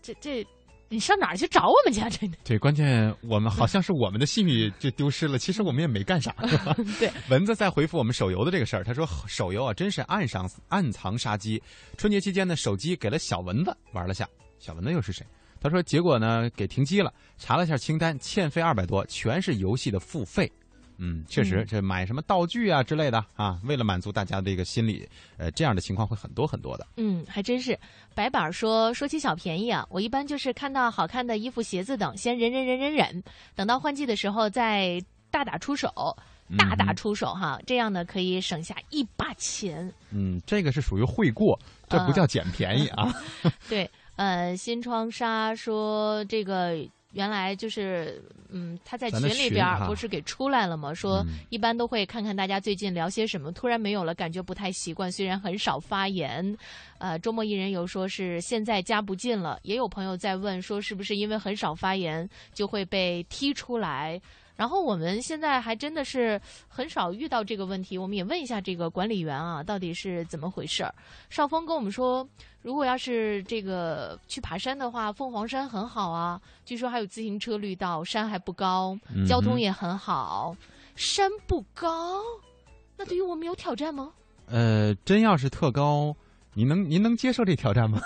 [0.00, 0.46] 这这。
[0.94, 2.00] 你上哪儿去找我们去？
[2.16, 5.36] 真的对，关键我们好像是我们的信誉就丢失了。
[5.36, 6.30] 其实我们也没干啥，
[7.00, 7.10] 对。
[7.28, 11.60] 蚊子在回复我们手游的这个事儿，他说手游啊，真是暗上暗藏杀机。
[11.98, 14.24] 春节期间呢，手机给了小蚊子玩了下，
[14.60, 15.26] 小蚊子又是谁？
[15.60, 20.48] 他说结果呢给停机了，查了一下清单，欠费二百多，全是游戏的付费。
[20.96, 26.86] 嗯，确实，这买什么道具啊之类的啊，为了满足大家的一个心理，呃，这样的情况会很多很多的。
[26.96, 27.78] 嗯，还真是。
[28.14, 33.22] 白板说说起小便宜啊，我一般就是看到好看的衣服、鞋子等，先忍忍忍忍忍，
[33.56, 35.90] 等到换季的时候再大打出手，
[36.56, 39.92] 大打出手哈，这样呢可以省下一把钱。
[40.10, 43.12] 嗯，这个是属于会过，这不叫捡便宜啊。
[43.68, 46.78] 对，呃，新窗纱说这个。
[47.14, 50.92] 原来就是，嗯，他在群里边不是给出来了吗？
[50.92, 55.10] 说一般都会看看大家最近聊些什么，突然没有了，感觉不太习惯。
[55.10, 56.56] 虽然很少发言，
[56.98, 64.20] 呃，周末一人有说是现在加不进了，也有朋友在问说是不是因为很少发言就会被踢出来。
[64.56, 70.94] 然后我们现在还真的是很少遇到这个问题，我们也问一下这个管理员啊，到底是怎么回事儿？
[71.28, 72.26] 少峰跟我们说，
[72.62, 80.56] 如果要是这个去爬山的话，凤凰山很好啊，据说还有自行车绿道，山还不高，交通也很好。
[80.94, 82.20] 山不高，
[82.96, 84.12] 那对于我们有挑战吗？
[84.46, 86.14] 呃，真要是特高，
[86.52, 88.00] 您能您能接受这挑战吗？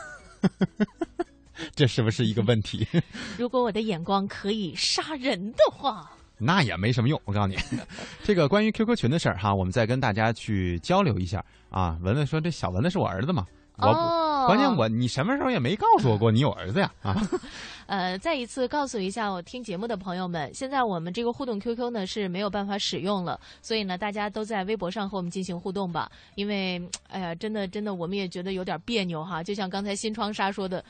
[1.75, 2.87] 这是不是一个问题？
[3.37, 6.11] 如果我的眼光可以杀人的话。
[6.39, 7.57] 那也没什么用，我告诉你，
[8.23, 11.99] 这个关于 QQ 群的事儿哈，我们再跟大家去交流一下啊。
[12.01, 13.47] 文文说：“这小文子是我儿子嘛？
[13.81, 17.15] 我关键我你什么时候也没告诉我过你有儿子呀？”啊，
[17.87, 26.11] 呃，再一次告诉一下我听节目的朋友们，现在我们这个互动 QQ 呢是没有办法使用了，所以呢大家都在微博上和我们进行互动吧。
[26.35, 29.43] 因为哎呀，真的真的，我们也觉得有点别扭哈。
[29.43, 30.85] 就像刚才新窗纱说的，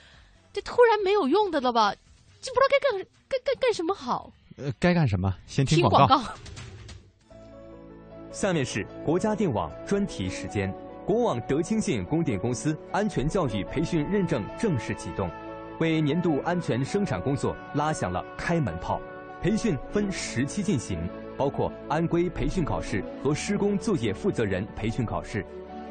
[0.53, 1.95] 这突然没有用的了吧？
[2.41, 4.33] 就不知道该干干干干什么好。
[4.59, 5.33] 呃，该干什么？
[5.47, 6.21] 先听广告。
[8.33, 10.73] 下面是国家电网专题时间。
[11.07, 15.31] 国网德清县供电公司安全教育培训认证正式启动，
[15.81, 19.01] 为年度安全生产工作拉响了开门炮。
[19.41, 20.99] 培训分十期进行，
[21.37, 25.47] 包括安规培训考试和施工作业负责人培训考试。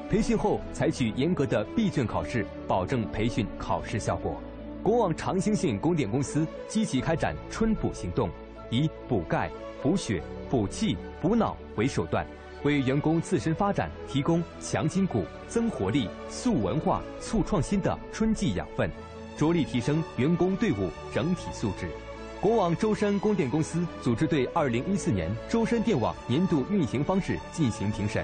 [0.10, 4.39] 培训后采取严格的闭卷考试，保证培训考试效果。
[4.84, 8.30] 国网长兴县供电公司积极开展春补行动。
[8.69, 9.49] 以补钙、
[9.82, 12.25] 补血、补气、补脑为手段，
[12.63, 18.89] 为员工自身发展提供强筋骨、增活力、塑文化、促创新的春季养分，
[19.38, 21.88] 着力提升员工队伍整体素质。
[22.39, 28.23] 国网舟山供电公司组织对2014年舟山电网年度运行方式进行评审，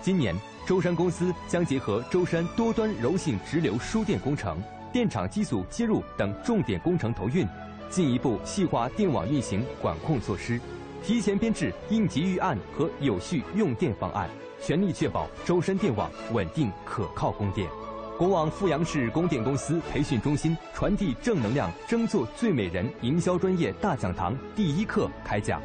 [0.00, 0.34] 今年
[0.66, 4.56] 舟山公司将结合舟山多端柔性直流输电工程、
[4.92, 7.46] 电厂机组接入等重点工程投运，
[7.90, 10.58] 进一步细化电网运行管控措施，
[11.02, 14.30] 提前编制应急预案和有序用电方案，
[14.62, 17.68] 全力确保舟山电网稳定可靠供电。
[18.16, 25.60] 国网阜阳市供电公司培训中心传递正能量，争做最美人营销专业大讲堂第一课开讲。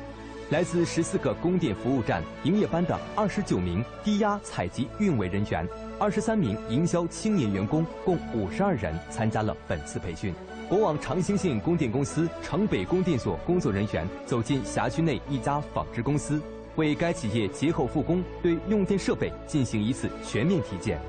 [0.51, 5.67] 来自十四个供电服务站营业班的二十九名低压采集运维人员，
[5.99, 10.33] 二十三名营销青年员工，共五十二人参加了本次培训。
[10.67, 16.41] 国网长兴信供电公司城北供电所工作人员走进辖区内一家纺织公司，
[16.75, 20.99] 为该企业节后复工对用电设备进行一次全面体检。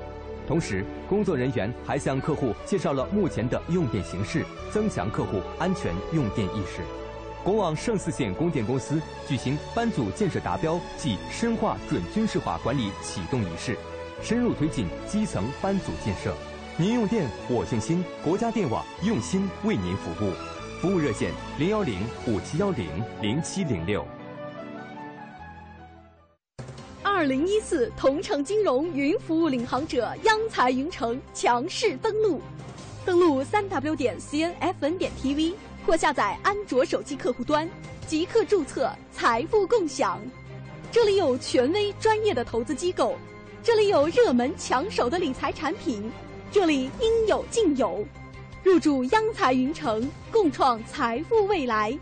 [0.47, 6.83] 同时，工作人员还向客户介绍了目前的用电形势，增强客户安全用电意识。
[7.43, 13.75] 国网胜四县供电公司举行班组建设达标暨深化准军事化管理启动仪式，
[14.21, 16.35] 深入推进基层班组建设。
[16.79, 20.31] 您用电，我用心，国家电网用心为您服务。
[20.79, 22.87] 服务热线：零幺零五七幺零
[23.19, 24.05] 零七零六。
[27.01, 32.39] 二零一四同城金融云服务领航者央财云城强势登陆，
[33.03, 35.55] 登录三 w 点 cnfn 点 tv。
[35.83, 37.67] 或下载安卓手机客户端，
[38.05, 40.21] 即刻注册财富共享。
[40.91, 43.15] 这里有权威专业的投资机构，
[43.63, 46.11] 这里有热门抢手的理财产品，
[46.51, 48.05] 这里应有尽有。
[48.63, 51.97] 入驻央财云城，共创财富未来。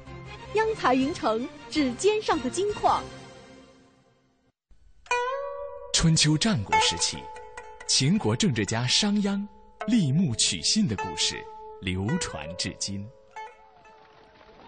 [0.53, 3.03] 央财云城，指尖上的金矿。
[5.93, 7.17] 春秋战国时期，
[7.87, 9.45] 秦国政治家商鞅
[9.87, 11.43] 立木取信的故事
[11.81, 13.05] 流传至今。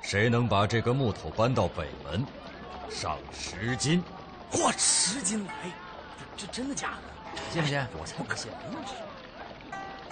[0.01, 2.25] 谁能把这个木头搬到北门，
[2.89, 4.03] 赏十斤。
[4.51, 5.53] 嚯，十斤来？
[6.35, 6.97] 这真的假
[7.35, 7.41] 的？
[7.51, 7.85] 信不信？
[7.99, 8.51] 我才不信。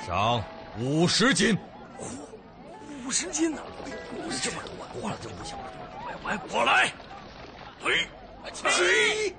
[0.05, 0.43] 上
[0.79, 1.57] 五十斤。
[1.99, 2.05] 嚯，
[3.07, 3.59] 五十斤呢？
[4.43, 5.57] 这么多，花了这么不小。
[6.23, 6.93] 我我来。
[7.81, 8.07] 嘿，
[8.53, 9.33] 起。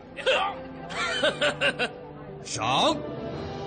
[2.43, 2.97] 赏。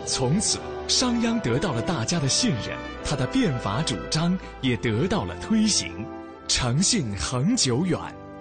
[0.05, 0.59] 从此，
[0.89, 6.05] 商鞅得到了大家的信任，他的变法主张也得到了推行。
[6.49, 7.97] 诚信恒久远，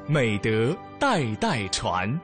[0.08, 2.20] 美德代代传。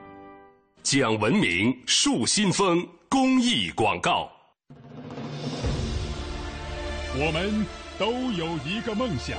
[0.83, 4.29] 讲文明树新风公益广告。
[7.17, 7.65] 我们
[7.97, 9.37] 都有一个梦想。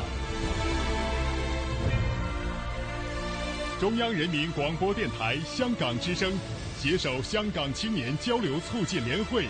[3.78, 6.32] 中央人民广播电台香港之声
[6.78, 9.44] 携手香港青年交流促进联会，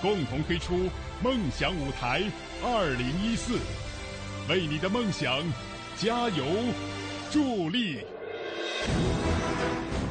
[0.00, 0.88] 共同推出
[1.22, 2.22] “梦想舞台
[2.64, 3.58] 二零一四”，
[4.48, 5.42] 为你的梦想。
[5.98, 6.44] 加油，
[7.30, 8.00] 助力！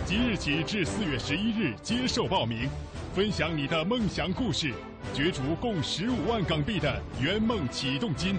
[0.03, 2.67] 即日起至四月十一日接受报名，
[3.15, 4.73] 分享你的梦想故事，
[5.13, 8.37] 角逐共十五万港币的圆梦启动金。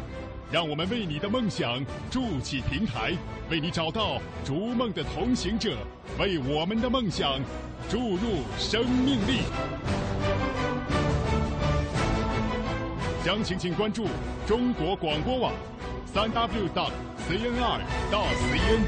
[0.52, 3.12] 让我们为你的梦想筑起平台，
[3.50, 5.76] 为你找到逐梦的同行者，
[6.18, 7.40] 为我们的梦想
[7.88, 9.40] 注入生命力。
[13.24, 14.07] 详情请关注
[14.46, 15.52] 中国广播网，
[16.07, 16.92] 三 w dot。
[17.29, 18.81] CNR 到 CN，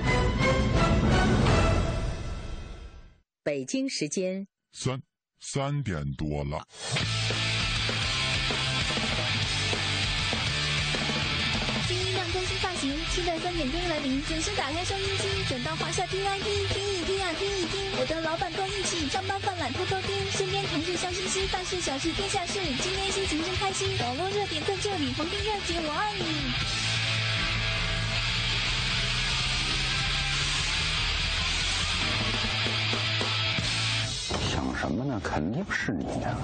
[3.42, 5.02] 北京时间三
[5.40, 6.64] 三点多了。
[12.58, 16.42] 发型，期待三点钟来临，准时打开收音机，转到华夏听 IP，
[16.74, 17.80] 听一听啊，听一听。
[18.00, 23.88] 我的老板够义气，上班犯懒偷偷听，身边同事笑嘻嘻，大事小事天下事，今天心情真开心。
[24.00, 26.52] 网络热点在这里，黄金热姐我爱你。
[34.50, 35.20] 想什么呢？
[35.22, 36.36] 肯定是你呀！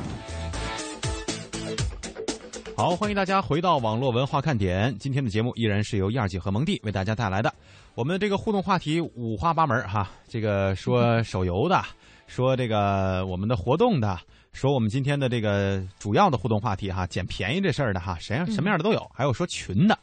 [2.76, 4.94] 好，欢迎大家回到网络文化看点。
[4.98, 7.54] 今天的节目依然是由燕儿姐和蒙蒂为大家带来的。
[7.94, 11.80] 我们这个互动话题五花八门哈，这个说手游的，
[12.26, 14.18] 说这个我们的活动的，
[14.52, 19.96] 说我们今天的这个主要的互动话题哈，捡便宜这事儿的哈，谁样什么样的都有，还有说群的，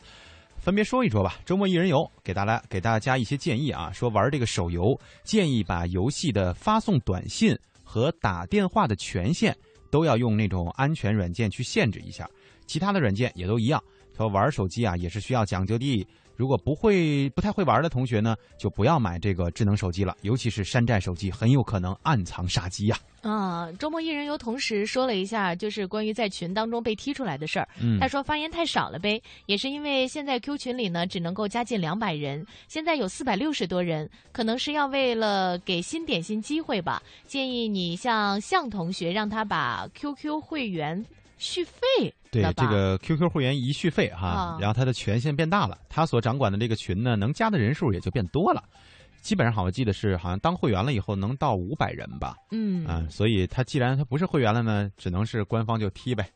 [0.57, 1.35] 分别说一说吧。
[1.45, 7.53] 周末一人游给大家给大家一些建议啊，说玩这个手游，建议把游戏的发送短信。
[7.83, 9.53] 和打电话的权限
[9.89, 12.25] 都要用那种安全软件去限制一下，
[12.71, 13.83] 其他的软件也都一样。
[14.15, 16.07] 说玩手机啊也是需要讲究的。
[16.37, 27.67] 如果不会、不太会玩的同学呢，就不要买这个智能手机了，尤其是山寨手机，很有可能暗藏杀机呀、啊，周末一人游同时说了一下，就是关于在群当中被踢出来的事儿。
[27.79, 37.03] 嗯他说发言太少了呗，也是因为现在 Q 群里呢只能够加进两百人，现在有四百六十多人，可能是要为了给新点心机会吧。
[37.27, 41.05] 建议你向向同学，让他把 QQ 会员
[41.41, 48.63] 续费对这个 QQ 会员一续费哈，啊然后它的权限变大了，他所掌管的这个群呢，能加的人数也就变多了。
[49.21, 52.35] 基本上好像记得是，好像当会员了以后能到五百人吧。
[52.51, 56.27] 嗯啊，所以他既然他不是会员了呢，只能是官方就踢呗。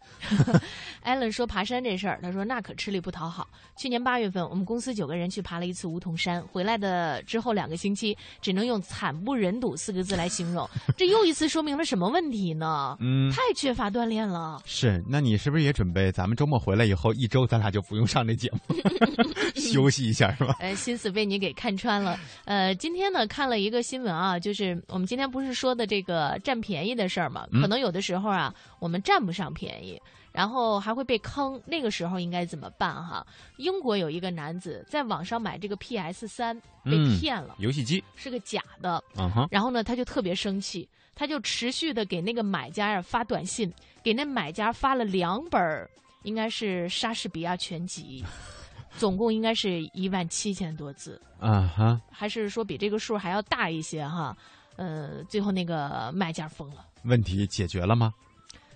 [1.01, 3.47] 艾伦说爬山这事儿，他说那可吃力不讨好。
[3.75, 10.69] 去年八月份，我们公司九个人去爬了一次梧桐山，回来的之后两个星期，只能用惨不忍睹四个字来形容。
[10.95, 12.95] 这又一次说明了什么问题呢？
[12.99, 14.61] 嗯太缺乏锻炼了。
[14.65, 18.75] 是，那你是不是也准备咱们周末回来以后一周咱俩就不用上这节目，
[19.55, 20.55] 休息一下是吧？
[20.59, 22.17] 呃，心思被你给看穿了。
[22.45, 30.01] 呃，今天呢看了一个新闻啊，就是我们今天不是说的这个占便宜的事儿嘛，嗯可能有的时候啊，我们占不上便宜。
[30.31, 33.25] 然后还会被坑，那个时候应该怎么办哈？
[33.55, 36.53] 英国有一个男子在网上买这个 PS 三
[36.83, 39.01] 被嗯骗了，游戏机，是个假的。
[39.17, 43.71] 嗯哼然后呢，他就特别生气，他就持续的给那个买家呀发短信，
[44.03, 45.89] 给那买家发了两本儿，
[46.23, 48.21] 应该是莎士比亚全集，
[48.97, 54.35] 总共应该是一万七千多字，啊哈，还是说比这个数还要大一些哈？
[54.77, 58.13] 呃，最后那个卖家疯了，问题解决了吗？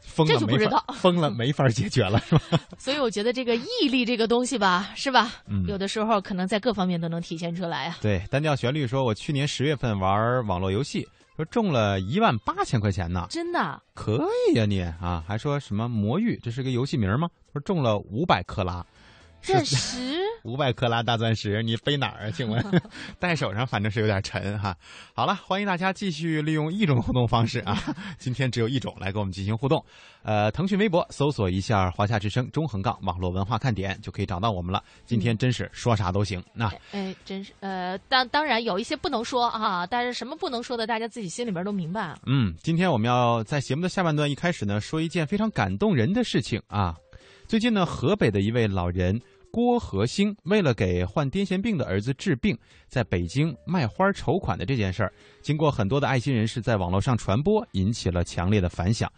[0.02, 2.60] 疯了不知道疯了没法解决了是吧？
[2.80, 5.32] 所以我觉得这个毅力这个东西吧，是吧？
[5.48, 7.98] 嗯有的时候可能在各方面都能体现出来啊。
[8.02, 17.30] 对，单调旋律说，我去年十月份玩网络游戏，说中了一万八千块钱呢，真的，可以呀、你啊，还说什么魔域，这是个游戏名吗？
[17.54, 18.84] 说中了五百克拉，
[19.42, 22.32] 钻石 五百克拉大钻石，你飞哪儿啊？
[22.32, 22.64] 请问，
[23.20, 24.76] 戴手上反正是有点沉哈。
[25.14, 27.78] 好了，欢迎大家继续利用一种互动方式啊，
[28.18, 29.84] 今天只有一种来跟我们进行互动。
[30.24, 34.84] 呃，腾讯微博搜索一下“华夏之声”中横杠网络文化看点，就可以找到我们了。
[35.06, 36.44] 今天真是说啥都行。
[36.54, 42.18] 那哎，真是呃，当当然有一些不能说啊，但是什么不能说的，大家自己心里边都明白啊。
[42.26, 46.96] 嗯，今天我们要在节目的下半段一开始呢，说一件非常感动人的事情啊。
[47.50, 49.20] 最近呢，河北的一位老人
[49.50, 52.56] 郭和兴，为了给患癫痫病的儿子治病，
[52.88, 59.12] 在北京卖花筹款的这件事儿，经过很多的爱心人士在网络上传播，引起了强烈的反响。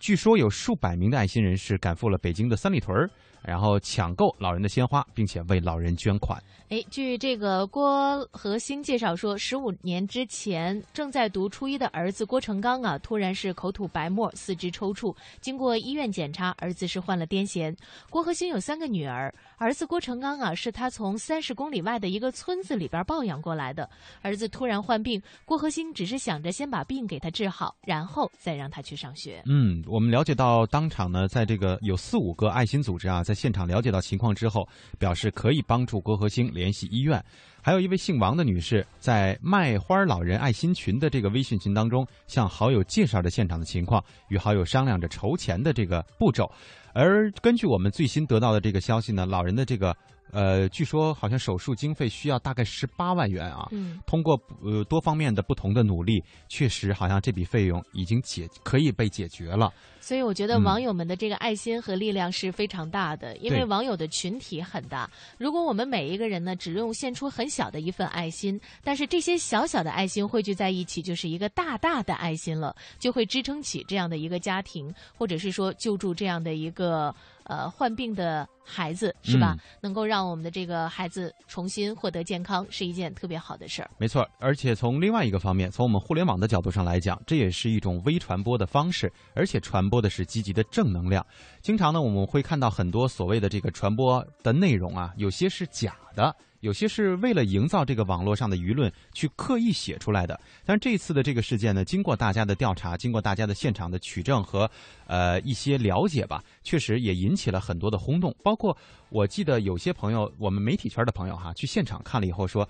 [0.00, 3.08] 据说有数百名的爱心人士赶赴了北京的三里屯儿，
[3.42, 6.42] 然后抢购老人的鲜花，并且为老人捐款。
[6.68, 15.14] 哎，据这个郭和兴介绍说，十五年之前正在读初一的儿子郭成刚啊，突然是口吐白沫、四肢抽搐。
[15.40, 17.76] 经过医院检查，儿子是患了癫痫。
[18.08, 23.86] 郭和兴有三个女儿，儿子郭成刚啊是他从三十公里外的一个村子里边抱养过来的。
[24.22, 29.42] 儿子突然患病，郭和兴只是想着先把病给他治好，然后再让他去上学。
[29.44, 34.68] 嗯，我们了解到当场呢，在这个有四五个爱心组织啊，在现场了解到情况之后，
[34.98, 37.22] 表示可以帮助郭和兴联系医院。
[37.64, 46.50] 还有一位姓王的女士，在卖花老人爱心群的这个微信群当中，向好友介绍着现场的情况，与好友商量着筹钱的这个步骤。
[46.92, 49.96] 而根据我们最新得到的这个消息呢，老人的这个
[50.32, 53.68] 呃，据说好像手术经费需要大概十八万元啊。
[53.70, 59.72] 嗯通过呃多方面的不同的努力，确实好像这笔费用已经解可以被解决了。
[60.02, 65.08] 所以我觉得嗯网友们的这个爱心和力量是非常大的，因为网友的群体很大。
[65.38, 77.14] 如果我们每一个人呢，只用献出很小的一份爱心，但是这些小小的爱心汇聚在一起，就是一个大大的爱心了，就会支撑起这样的一个家庭，或者是说救助这样的一个
[77.44, 79.56] 呃患病的孩子，是吧？
[79.56, 83.90] 嗯能够让我们的这个孩子重新获得健康，是一件特别好的事儿。
[83.98, 91.24] 没错，而且从另外一个方面，从我们互联网的角度上来讲，这也是一种微传播的方式，而且传播的是积极的正能量。
[91.60, 96.34] 经常呢，我们会看到很多所谓的这个传播的内容啊，有些是假的。
[96.62, 104.70] 有些是为了营造这个网络上的舆论去刻意写出来的，但是这次的这个事件呢，经过大家的调查，经过大家的现场的取证和
[105.08, 108.32] 呃一些了解吧，确实也引起了很多的轰动。
[108.44, 108.76] 包括
[109.08, 112.68] 我记得有些朋友，我们媒体圈的朋友哈，去现场看了以后说，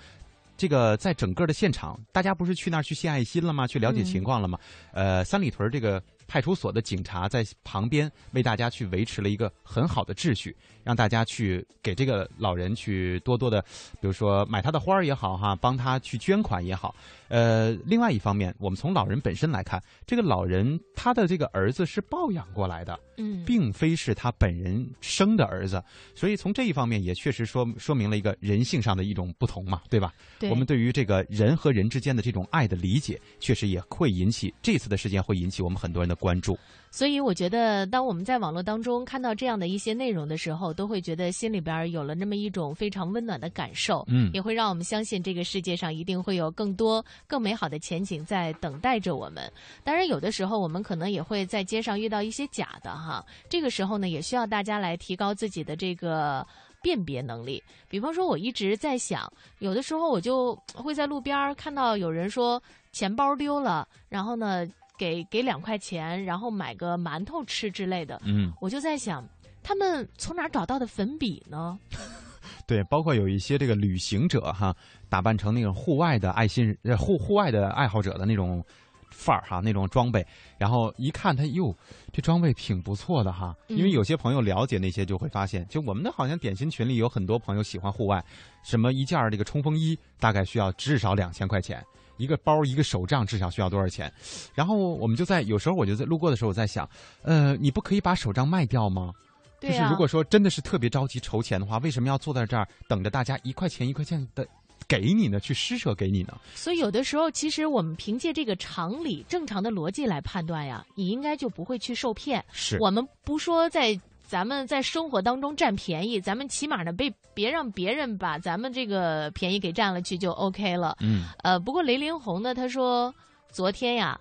[0.56, 3.66] 这个在整个的现场，大家不是去那儿去献爱心了吗？
[3.66, 4.58] 去了解情况了吗？
[4.92, 6.02] 呃，三里屯这个
[6.32, 13.60] 派出所的警察在旁边为大家去维持了一个很好的秩序，让大家去给这个老人去多多的，
[14.00, 16.96] 比如说买他的花儿也好哈，帮他去捐款也好。
[17.28, 25.82] 呃，另外一方面，我们从老人本身来看，这个老人他的这个儿子是抱养过来的，嗯，并非是他本人生的儿子，
[26.14, 30.14] 所以从这一方面也确实说说明了一个人性上的一种不同嘛，对吧？
[30.38, 36.56] 对我们对于这个人和人之间的这种爱的理解，确实也会引起这次的事件会引起我们很多人的关注。
[36.94, 49.50] 所以我觉得，当我们在网络当中看到这样的一些内容的时候，都会觉得心里边有了那么一种非常温暖的感受，嗯也会让我们相信这个世界上一定会有更多更美好的前景在等待着我们。
[49.82, 56.46] 当然，有的时候我们可能也会在街上遇到一些假的哈，这个时候呢，也需要大家来提高自己的这个。
[56.82, 62.60] 辨别能力，比方说，我一直在想，有的时候我就会在路边看到有人说
[62.90, 64.66] 钱包丢了，然后呢，
[65.02, 68.22] 给给两块钱，然后买个馒头吃之类的。
[68.24, 69.28] 嗯，我就在想，
[69.60, 71.76] 他们从哪儿找到的粉笔呢？
[72.68, 74.72] 对，包括有一些这个旅行者哈，
[75.08, 78.64] 打扮成那种户外的爱心呃户户外的爱好者的那种
[79.10, 80.24] 范儿哈，那种装备，
[80.56, 81.76] 然后一看他哟，
[82.12, 83.56] 这装备挺不错的哈。
[83.66, 88.24] 因为有些朋友了解那些，就会发现，就我们的好像点心群里有很多朋友喜欢户外，
[88.62, 91.84] 什么一件这个冲锋衣大概需要至少两千块钱。
[92.22, 94.10] 一个包一个手杖至少需要多少钱？
[94.54, 96.88] 然后我们就在有时候我就在路过的时候我在想，
[97.22, 99.12] 呃，你不可以把手杖卖掉吗？
[99.60, 104.46] 对啊就是如果说真的是特别着急筹钱的话，为什么要坐在这儿等着大家一块钱一块钱的
[104.88, 105.40] 给你呢？
[105.40, 106.38] 去施舍给你呢？
[106.54, 112.44] 所以有的时候，其实我们凭借这个常理、正常的逻辑来判断呀，你应该就不会去受骗。
[112.52, 113.98] 是我们不说在
[114.32, 120.96] 咱们在生活当中占便宜，咱们起码呢被别让别人把咱们这个便宜给占了去就 OK 了。
[121.02, 123.14] 嗯，呃，不过雷凌红呢，他说
[123.50, 124.18] 昨天呀。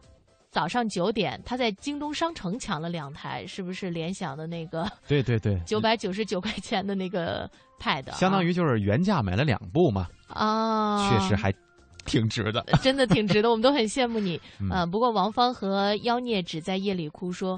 [0.50, 7.50] 早上九点，他在京东商城抢了两台，是不是联想的那个 对对对，九百九十九块钱的那个
[7.80, 8.12] Pad？
[8.12, 11.54] 啊相当于就是原价买了两部嘛，啊，确实还
[12.04, 12.62] 挺值的。
[12.84, 14.38] 真的挺值的，我们都很羡慕你。
[14.60, 17.58] 嗯呃，不过王芳和妖孽只在夜里哭说，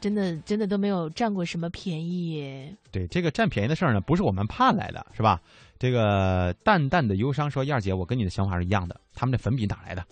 [0.00, 2.74] 真的真的都没有占过什么便宜耶。
[2.90, 5.40] 对这个占便宜的事儿呢，不是我们盼来的，是吧？
[5.78, 10.04] 这个淡淡的忧伤说：“燕儿姐，我跟你的想法是一样的，他们的粉笔哪来的？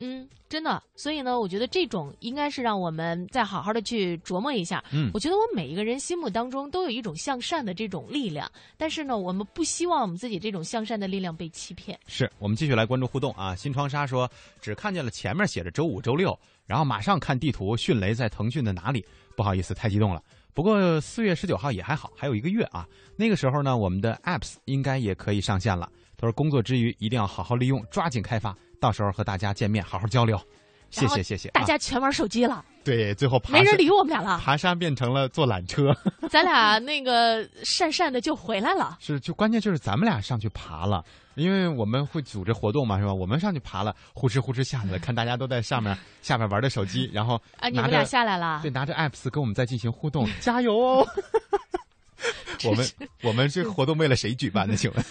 [0.00, 4.84] 嗯，真的，所以呢，我觉得这种应该是让我们再好好的去琢磨一下。
[4.92, 11.98] 嗯我觉得我们每一个人心目当中都有一种向善的这种力量，但是呢，我们不希望我们自己这种向善的力量被欺骗。
[12.06, 13.54] 是我们继续来关注互动啊！
[13.54, 14.30] 新窗纱说
[14.60, 19.02] 只看见了前面写着周五、周六，然后马上看地图，迅雷在腾讯的哪里？
[19.36, 20.22] 不好意思，太激动了。
[20.52, 22.86] 不过四月十九号也还好，还有一个月啊。
[23.16, 25.90] 那个时候呢，我们的 apps 应该也可以上线了。
[26.16, 30.40] 他说工作之余一定要好好利用，抓紧开发，到时候和大家见面，好好交流。
[30.94, 31.48] 谢谢谢谢。
[31.48, 35.94] 啊大家全玩手机了，对，最后爬没人理我们俩了，爬山变成了坐缆车。
[36.30, 38.96] 咱俩那个讪讪的就回来了。
[39.00, 43.12] 是，就关键就是咱们俩上去爬了，因为我们会组织活动嘛，是吧？
[43.12, 51.06] 我们上去爬了，呼哧呼哧下来了，看大家都在上面下面玩着手机，然后 啊，你们俩下来了对，拿着 apps 跟我们在进行互动，加油哦！
[52.64, 52.86] 我们
[53.22, 54.74] 我们这个活动为了谁举办的？
[54.76, 55.04] 请问？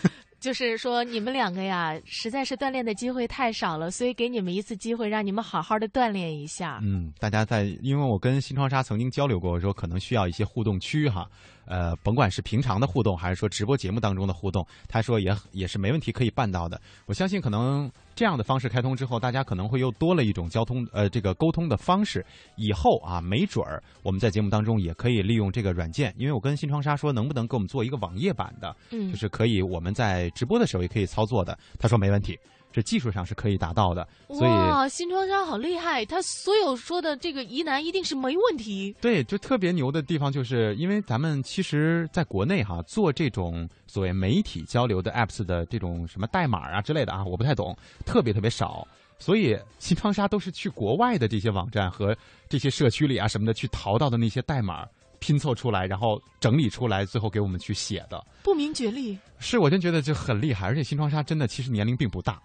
[0.44, 6.82] 就是说你们两个呀，实在是锻炼的机会太少了，所以给你们一次机会，让你们好好的锻炼一下。
[6.84, 11.26] 嗯，大家在，因为我跟新窗纱曾经交流过，说可能需要一些互动区哈，
[11.66, 16.80] 呃，甭管是平常的互动，还是说直播节目当中的互动，他说也也是没问题可以办到的。
[17.06, 22.26] 我相信可能这样的方式开通之后，大家可能会又多了一种交通呃这个沟通的方式。
[22.56, 31.58] 以后啊，没准儿我们在节目当中也可以利用这个软件，因为我跟新窗纱说能不能给我们做一个网页版的，嗯就是可以我们在直播的时候也可以操作的。
[31.80, 32.38] 他说没问题。
[32.74, 38.94] 这技术上是可以达到的，所以哇，新窗纱好厉害，他所有说的这个疑难一定是没问题。
[39.00, 48.88] 对，就特别牛的地方，就是因为咱们其实在国内哈做这种所谓媒体交流的 apps 的这种什么代码啊之类的啊，我不太懂，特别特别少。
[49.20, 52.18] 所以新窗纱都是去国外的这些网站和
[52.50, 54.86] 这些社区里啊什么的去淘到的那些代码
[55.20, 58.22] 拼凑出来，然后整理出来，最后给我们去写的。
[58.44, 62.42] 不明觉厉，是，我真觉得就很厉害，而且新窗纱真的其实年龄并不大。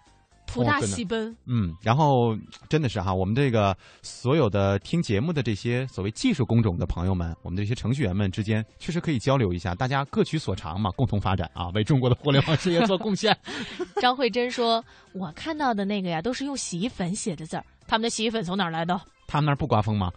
[0.49, 1.37] 普大细奔。
[1.47, 2.37] 嗯，然后
[2.69, 13.37] 真的是哈，我们这个所有的听节目的这些所谓技术工种的朋友们，我们这些程序员们之间，确实可以交流一下，大家各取所长嘛，共同发展啊，为中国的互联网事业做贡献。
[14.01, 18.99] 张慧珍说：“我看到的那个呀，都是用洗衣粉写的字儿，他们的洗衣粉从哪儿来的？
[19.27, 20.11] 他们那儿不刮风吗？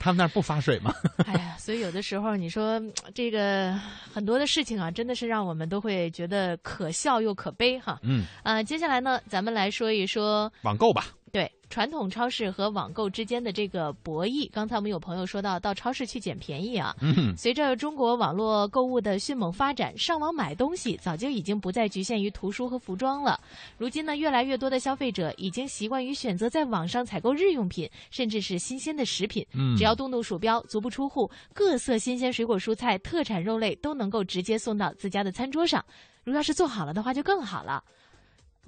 [0.00, 0.92] 他们那儿不发水吗？
[1.26, 3.72] 哎呀，所以有的时候你说嗯 这个
[4.12, 7.98] 很多的事情啊，真的是让我们都会觉得可笑又可悲哈。
[8.02, 11.04] 嗯，呃，接下来呢，咱们来说一说网购吧。
[11.32, 11.50] 对。
[11.68, 16.92] 传统超市和网购之间的这个博弈，刚才我们有朋友说到，到超市去捡便宜啊。
[17.00, 23.38] 嗯，随着中国网络购物的迅猛发展，上网买东西早就已经不再局限于图书和服装了。
[23.78, 29.46] 如今呢，越来越多的消费者已经习惯于选择在网上采购日用品，甚至是新鲜的食品。
[29.54, 35.84] 嗯，只要动动鼠标，足不出户，各色新鲜水果、蔬菜、特产肉类都能够直接送到自家的餐桌上。
[36.24, 37.82] 如要是做好了的话，就更好了。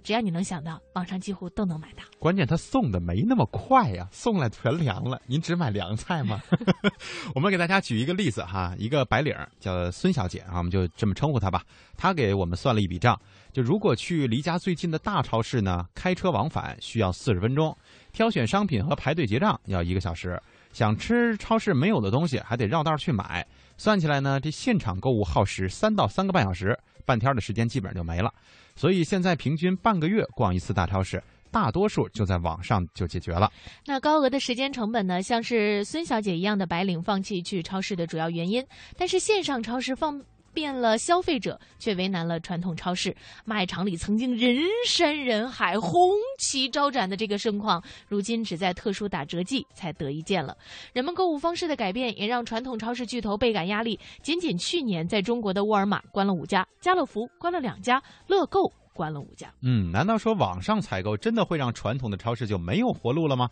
[0.03, 2.03] 只要你能想到，网上几乎都能买到。
[2.19, 5.21] 关键他送的没那么快呀，送来全凉了。
[5.27, 6.41] 您只买凉菜吗？
[7.35, 11.63] 我们给大家举一个例子哈，一个白领叫孙小姐啊，我们就这么称呼她吧。
[11.97, 13.19] 她给我们算了一笔账，
[13.53, 17.77] 就如果去离家最近的大超市呢，开车往返需要四十分钟，
[18.13, 20.41] 挑选商品和排队结账要一个小时，
[20.73, 23.47] 想吃超市没有的东西还得绕道去买。
[23.77, 28.33] 算起来呢，这现场购物耗时三到三个半小时，半天的时间基本上就没了。
[28.75, 33.51] 所以现在平均半个月逛一次大超市，大多数就在网上就解决了。
[33.87, 35.23] 那高额的时间成本呢？
[35.23, 38.65] 像是孙小姐一样的白领放弃去超市的主要原因，
[38.97, 40.21] 但是线上超市放。
[40.53, 43.15] 变了消费者，却为难了传统超市。
[43.45, 50.57] 卖场里曾经人山人海、红旗招展的这个盛况，如今只在特殊打折季才得一见了。
[50.93, 53.99] 人们购物方式的改变，也让传统超市巨头倍感压力。
[54.23, 59.53] 仅仅去年，在中国的沃尔玛关了五家，家乐福关了两家，乐购关了五家。
[59.63, 63.49] 嗯，难道说网上采购真的会让传统的超市就没有活路了吗？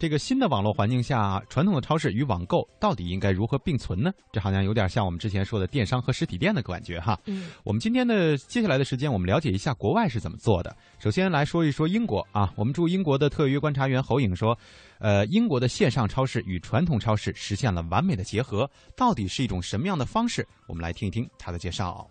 [0.00, 4.10] 这个新的网络环境下，传统的超市与网购到底应该如何并存呢？
[4.32, 7.20] 这好像有点像我们之前说的电商和实体店的感觉哈。
[7.26, 10.74] 嗯，我们今天的接下来的时间，我们了解一下国外是怎么做的。
[10.98, 14.56] 首先来说一说英国啊，我们驻英国的特约观察员侯颖说，
[15.00, 20.48] 呃，英国的线上超市与传统超市实现了完美的结合，到底是一种什么样的方式？
[20.66, 22.08] 我们来听一听他的介绍。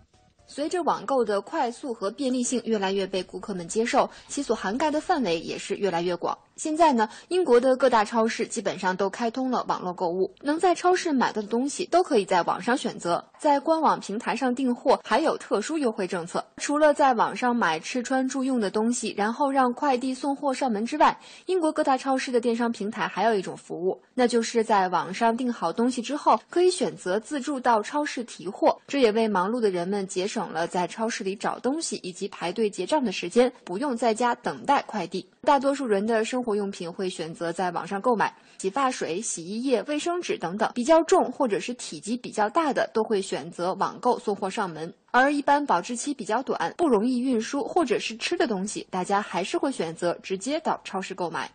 [0.52, 6.36] 随着网购的快速和便利性越来越被顾客们接受，其所涵盖的范围也是越来越广。
[6.56, 16.44] 现在呢，英国的各大超市基本上都开通了网络购物，能在超市买到的东西都可以在网上选择，在官网平台上订货，还有特殊优惠政策。
[16.58, 30.39] 除了在网上买吃穿住用的东西，然后让快递送货上门之外，英国各大超市的电商平台还有一种服务，那就是在网上订好东西之后，可以选择自助到超市提货，这也为忙碌的人们节省。
[30.40, 35.30] 省了在超市里找东西以及排队结账的时间，不用在家等待快递。
[35.42, 44.94] 大多数人的生活用品会选择在网上购买，洗发水、洗衣液、卫生纸等等，比较重或者是体积比较大的，都会选择网购送货上门。
[45.12, 51.52] 而一般保质期比较短、不容易运输或者是吃的东西，大家还是会选择直接到超市购买。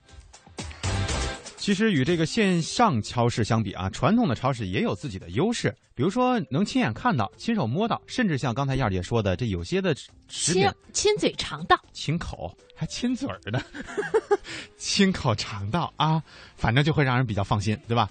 [1.64, 9.96] 其实与这个线上超市相比啊，传统的超市也有自己的优势，比如说能亲眼看到、亲手摸到，甚至像刚才燕儿姐说的，这有些的
[10.28, 13.62] 食品亲嘴尝到、亲口还亲嘴儿的，
[14.76, 16.22] 亲口尝到啊，
[16.54, 18.10] 反正就会让人比较放心，对吧？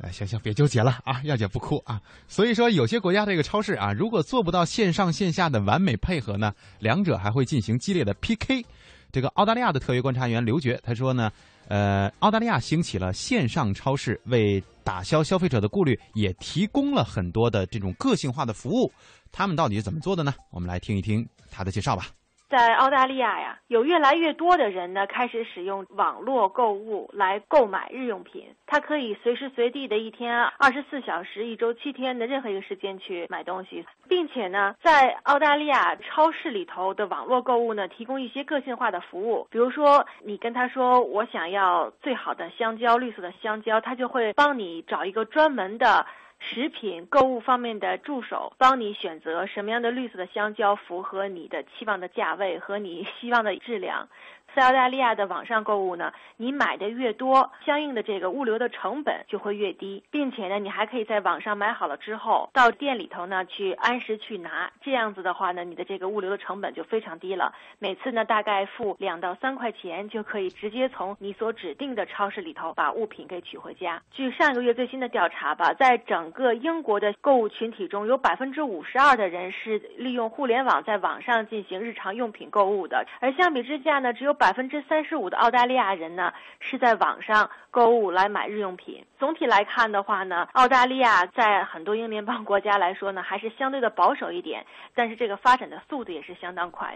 [0.00, 2.00] 哎，行行，别纠结了啊，燕姐不哭啊。
[2.28, 8.64] 所以说，有些国家这个超市啊，如果做不到线上线下的完美配合呢，两者还会进行激烈的 PK。
[9.10, 11.32] 这个澳大利亚的特约观察员刘觉他说呢。
[11.68, 18.92] 呃，澳大利亚兴起了线上超市，为打消消费者的顾虑，也提供了很多的这种个性化的服务。
[19.32, 20.34] 他们到底是怎么做的呢？
[20.50, 22.08] 我们来听一听他的介绍吧。
[22.54, 28.54] 在澳大利亚呀，有越来越多的人呢开始使用网络购物来购买日用品。
[28.64, 39.48] 他可以随时随地的一天二十四小时、一周七天的任何一个时间去买东西，并且呢，在澳大利亚超市里头的网络购物呢，提供一些个性化的服务。
[39.50, 46.06] 比如说，你跟他说我想要最好的香蕉，绿色的香蕉，他就会帮你找一个专门的。
[46.46, 54.08] 食品购物方面的助手，帮你选择什么样的绿色的香蕉符合你的期望的价位和你希望的质量。
[54.54, 64.70] 在澳大利亚的网上购物呢，你买的越多，相应的这个物流的成本就会越低，并且呢，你还可以在网上买好了之后，到店里头呢去按时去拿。
[64.80, 67.52] 这样子的话呢，你的这个物流的成本就非常低了。
[67.80, 74.00] 每次呢，大概付两到三块钱就可以直接从你所指定的超市里头把物品给取回家。
[74.12, 84.43] 据上个月最新的调查吧，在整个英国的购物群体中有百分之五十二的人是利用互联网在网上进行日常用品购物的，而相比之下呢，只有百。
[84.44, 86.30] 百分之三十五的澳大利亚人呢
[86.60, 89.02] 是在网上购物来买日用品。
[89.18, 94.62] 总体来看的话呢，澳大利亚在很多英联邦国家来说呢，还是相对的保守一点，
[94.94, 96.94] 但是这个发展的速度也是相当快。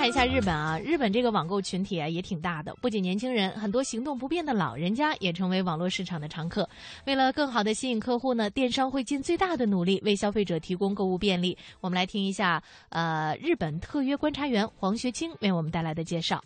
[0.00, 6.66] 看一下日本啊，日本这个网购群体啊也挺大的，不仅年轻人，很多行动不便的老人家也成为网络市场的常客。
[7.04, 11.54] 为了更好的吸引客户呢，电商会尽最大的努力为消费者提供购物便利。
[11.82, 16.42] 我们来听一下，呃，日本特约观察员黄学清为我们带来的介绍。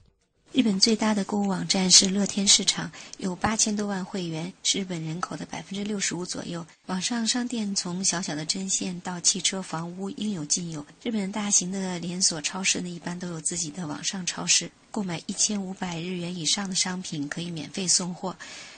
[0.55, 6.65] 日本最大的购物网站是乐天市场，有八千多万会员，是日本人口的百分之六十五左右。
[6.87, 10.87] 网上商店从小小的针线到汽车、房屋，应有尽有。
[11.03, 18.37] 日本大型的连锁超市呢，一般都有自己的网上超市，购买一千五百日元以上的商品可以免费送货。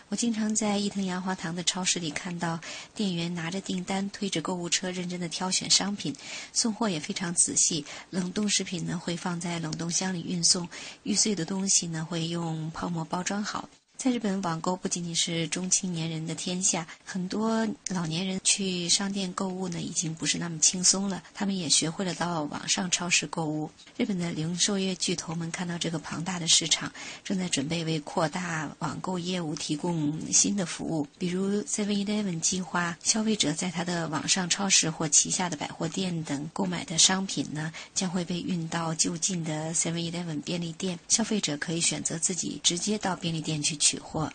[0.09, 2.61] 我经常在伊藤洋华堂的超市里看到
[2.95, 6.15] 店员拿着订单，推着购物车，认真的挑选商品，
[6.53, 7.85] 送货也非常仔细。
[8.11, 10.69] 冷冻食品呢会放在冷冻箱里运送，
[11.03, 13.69] 玉碎的东西呢会用泡沫包装好。
[13.97, 21.23] 在日本，网购不仅仅是中青年人的天下，很多老年人去商店购物呢，已经不是那么轻松了。
[21.35, 23.71] 他们也学会了到网上超市购物。
[23.97, 26.93] 日本的零售业巨头们看到这个庞大的市场，
[27.25, 31.09] 正在准备为扩大网购业务提供新的服务。
[31.19, 44.29] 比如 Seven Eleven 计划，消费者在他的网上超市或旗下的百货店等购买的商品呢，将会被运到就近的 Seven Eleven 便利店，消费者可以选择自己直接到便利店去取货。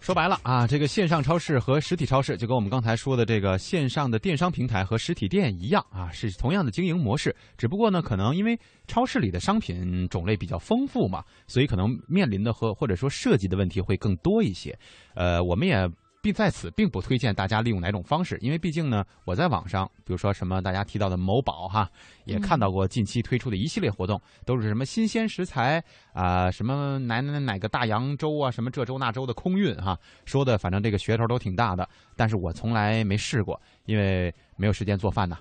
[0.00, 7.34] 说白了啊，这个线上超市和实体超市就跟我们刚才说的这个线上的电商平台和实体店一样啊，是同样的经营模式。
[7.56, 8.58] 只不过呢，可能因为
[8.88, 14.76] 超市里的商品种类比较丰富嘛，所以可能面临的和或者说涉及的问题会更多一些。
[15.14, 15.88] 呃，我们也。
[16.28, 21.90] 并在此并不推荐大家利用哪种方式，因为毕竟呢，我在网上，比如说什么大家提到的某宝哈，
[22.26, 35.38] 也看到过近期推出的一系列活动，都是什么新鲜食材啊，什么哪哪哪个大洋洲啊，什么这州那州的空运哈，说的反正这个噱头都挺大的，但是我从来没试过，因为没有时间做饭呢。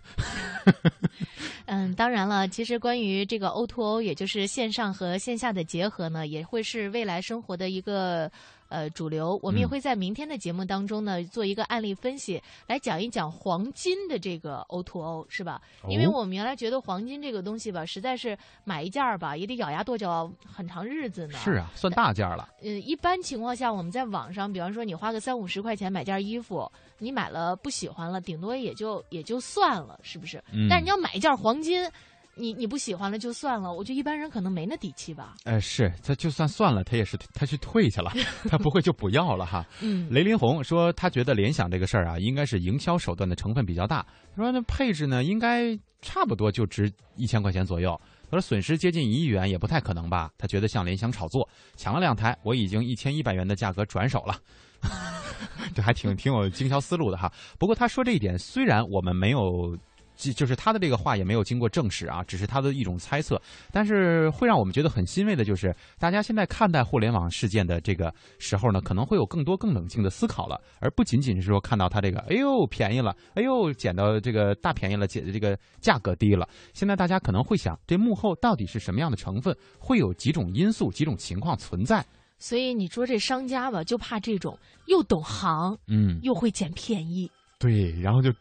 [1.68, 8.32] 嗯，当然了，其实关于这个 O to O，也就是线上和线下的结合呢，也会是未来生活的一个。
[8.70, 15.62] 呃，主流，我们也会在明天的节目当中呢，做一个案例分析，来讲一讲黄金的这个 O to O，是吧？
[15.88, 21.38] 因为我们原来觉得黄金这个东西吧，实在是买一件儿吧，也得咬牙跺脚很长日子呢。
[21.40, 22.50] 是啊，算大件了。
[22.62, 30.44] 呃，一般情况下，我们在网上，比方说你花个三五十块钱买件衣服，你买了不喜欢了，顶多也就也就算了，是不是？
[30.70, 31.90] 但是你要买一件黄金。
[32.38, 35.36] 你你不喜欢了就算了，我觉得一般人可能没那底气吧。
[35.44, 38.12] 哎，是他就算算了，他也是他去退去了，
[38.50, 39.66] 他不会就不要了哈。
[39.82, 44.06] 嗯，雷林红说他觉得联想这个事儿啊，应该是营销手段的成分比较大。
[44.36, 48.00] 他说那配置呢，应该差不多就值一千块钱左右。
[48.30, 50.30] 他说损失接近一亿元也不太可能吧？
[50.38, 54.36] 他觉得像联想炒作，抢了两台，我已经一千一百元的价格转手了。
[55.74, 57.32] 这还挺挺有经销思路的哈。
[57.58, 59.78] 不过他说这一点，虽然我们没有。
[60.18, 63.42] 就就是他的这个话也没有经过证实啊，只是他的一种猜测。
[63.72, 76.50] 但是会让我们觉得很欣慰的就是，大家现在看待互联网事件的这个时候呢，可能会有更多更冷静的思考了，而不仅仅是说看到他这个，哎呦便宜了，哎呦捡到这个大便宜了，捡的这个价格低了。
[76.74, 79.56] 现在大家可能会想，这幕后到底是什么样的成分？
[79.80, 82.04] 会有几种因素、几种情况存在？
[82.40, 84.58] 所以你说这商家吧，就怕这种
[84.88, 88.32] 又懂行，嗯，又会捡便宜，对，然后就。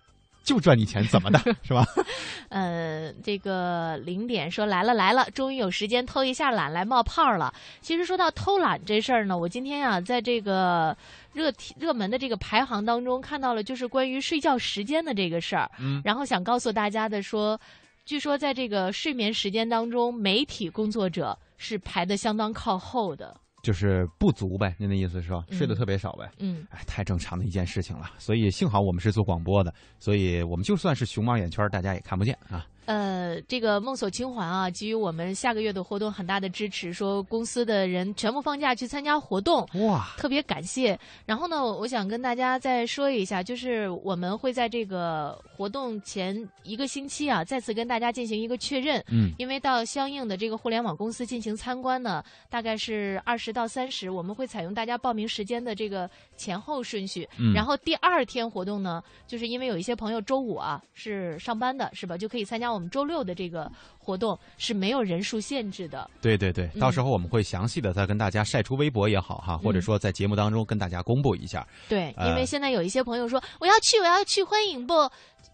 [0.47, 1.85] 就赚你钱，怎么的， 是吧？
[2.49, 7.53] 呃，这个零点说来了来了，终于有时间偷一下懒来冒泡了。
[7.81, 10.97] 其实说到偷懒这事儿呢，我今天啊，在这个
[11.33, 15.69] 热热门的这个排行当中看到了，就是关于睡觉时间的这个事儿。
[15.81, 17.61] 嗯，然后想告诉大家的说，
[18.05, 23.37] 据说在这个睡眠时间当中，媒体工作者是排的相当靠后的。
[23.63, 26.31] 就是不足呗，您的意思是说睡得特别少呗？
[26.39, 28.11] 嗯，哎，太正常的一件事情了。
[28.19, 32.67] 所以幸好我们是做广播的，所以我们就算是熊猫眼圈，大家也看不见啊。
[32.87, 40.97] 呃，这个梦锁清环啊，给予我们下个月的活动很大的支持，说公司的人全部放假去参加活动，哇，特别感谢。
[41.25, 62.17] 然后呢，我想跟大家再说一下，就是我们会在这个活动前一个星期啊，再次跟大家进行一个确认，嗯，因为到相应的这个互联网公司进行参观呢，大概是二十到三十，我们会采用大家报名时间的这个前后顺序，嗯，然后第二天活动呢，就是因为有一些朋友周五啊是上班的，是吧？
[62.17, 62.76] 就可以参加。
[62.77, 66.09] 我们周六的这个活动是没有人数限制的。
[66.21, 71.67] 对对对，到时候我们会详细的再跟大家晒出微博也好哈，或者说在节目当中跟大家公布一下。
[71.89, 75.11] 对，因为现在有一些朋友说我要去，我要去，欢迎不？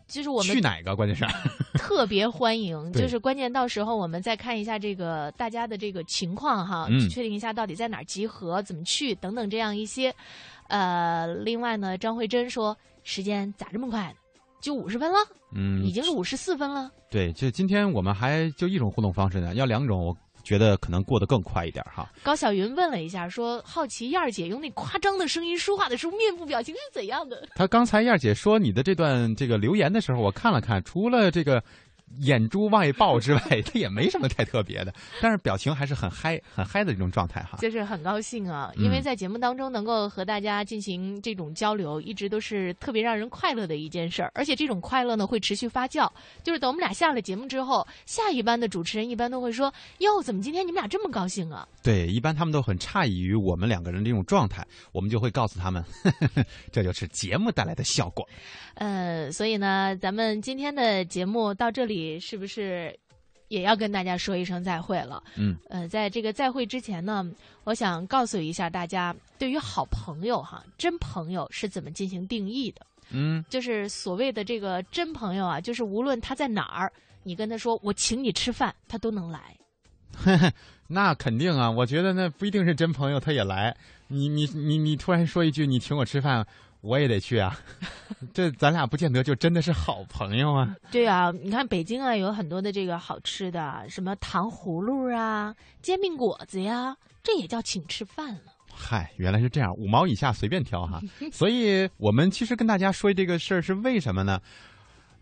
[0.09, 0.95] 就是我们去哪个？
[0.95, 1.25] 关键是
[1.79, 10.13] 特别欢迎，就是关键到时候我们再看一下这个大家的这个情况哈，确定一下到底在哪儿集合，怎么去等等这样一些。
[10.69, 14.15] 呃，另外呢，张慧珍说时间咋这么快？
[14.63, 15.19] 就五十分了，
[15.55, 16.91] 嗯，已经是五十四分了。
[17.11, 22.09] 对，就今天我们还就一种互动方式呢，要两种，我觉得可能过得更快一点哈。
[22.23, 27.47] 高小云问了一下，说好奇燕儿姐用那夸张的声音说话的时候，面部表情是怎样的？
[27.57, 31.63] 她刚才燕儿姐说你的这段这个留言的时候，我看了看，除了这个
[32.21, 37.59] 眼珠外爆之外， 他也没什么太特别的，但是表情还是很嗨、很嗨的这种状态哈。
[37.61, 46.11] 就是很高兴啊，因为在节目当中能够和大家进行这种交流，一直都是特别让人快乐的一件事儿，而且这种快乐呢会持续发酵。
[46.43, 58.27] 就是等我们俩下了节目之后，下一班的主持人一般都会说：“哟，怎么今天你们俩这么高兴啊？”对，一般他们都很诧异于我们两个人这种状态，我们就会告诉他们，呵 呵这就是节目带来的效果。
[58.75, 62.99] 呃，所以呢，咱们今天的节目到这里是不是
[63.49, 65.23] 也要跟大家说一声再会了？
[65.37, 67.27] 嗯，呃，在这个再会之前呢，
[67.65, 72.87] 我想告诉一下大家，对于好朋友哈，真朋友是怎么进行定义的？
[73.11, 76.91] 嗯，就是所谓的这个真朋友啊，就是无论他在哪儿，
[77.23, 79.57] 你跟他说我请你吃饭，他都能来。
[80.89, 83.75] 那肯定啊，我觉得那不一定是真朋友，他也来。
[84.09, 86.47] 你你你你突然说一句你请我吃饭，
[86.83, 87.59] 我也得去啊。
[88.35, 90.77] 这咱俩不见得就真的是好朋友啊。
[90.91, 98.41] 对啊，你看北京啊，有很多的这个好吃的，什么糖葫芦啊、煎饼果子呀，这也叫请吃饭了。
[98.75, 101.01] 嗨，原来是这样，五毛以下随便挑哈。
[101.33, 104.41] 所以我们其实跟大家说这个事儿是为什么呢？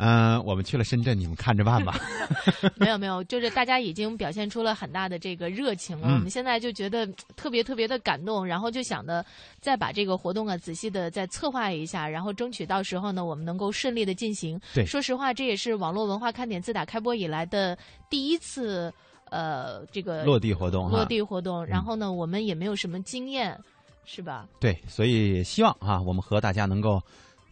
[0.02, 1.94] 嗯、我们去了深圳，你们看着办吧。
[2.80, 6.08] 没有没有，就是大家已经表现出了很大的这个热情了。
[6.08, 9.24] 嗯我们现在就觉得特别特别的感动，然后就想的
[9.60, 14.58] 再把这个活动啊仔细的再策划一下，然后争取到时候呢我们能够顺利的进行。
[14.72, 17.76] 对说实话，这也是网络文化看点自打开播以来的
[18.08, 18.90] 第一次
[19.30, 21.64] 呃这个落地活动落地活动。
[21.66, 23.58] 然后呢，我们也没有什么经验，
[24.06, 24.48] 是吧？
[24.58, 27.02] 对，所以希望啊，我们和大家能够，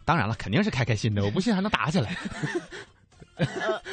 [0.09, 2.17] 当然了，肯定是开开心的， 我不信还能打起来。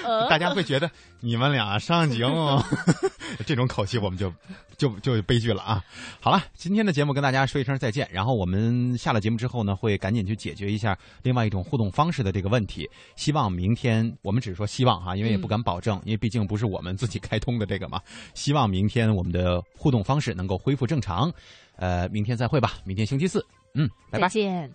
[0.03, 0.91] 呃 大家会觉得
[1.21, 2.59] 你们俩上节目
[3.45, 4.33] 这种口气，我们就
[4.79, 5.85] 就就悲剧了啊！
[6.19, 12.89] 好了，今天的节目跟大家说一声再见，然后我们下了节目之后呢，会赶紧去解决一下另外一种互动方式的这个问题。
[13.15, 18.01] 希望明天我们只是说希望哈，因为也不敢保证，因为毕竟不是我们自己开通的这个嘛。
[18.33, 21.31] 希望明天我们的互动方式能够恢复正常。
[21.77, 23.45] 呃，明天再会吧，明天星期四，
[23.75, 24.29] 嗯，拜拜再。
[24.31, 24.73] 见。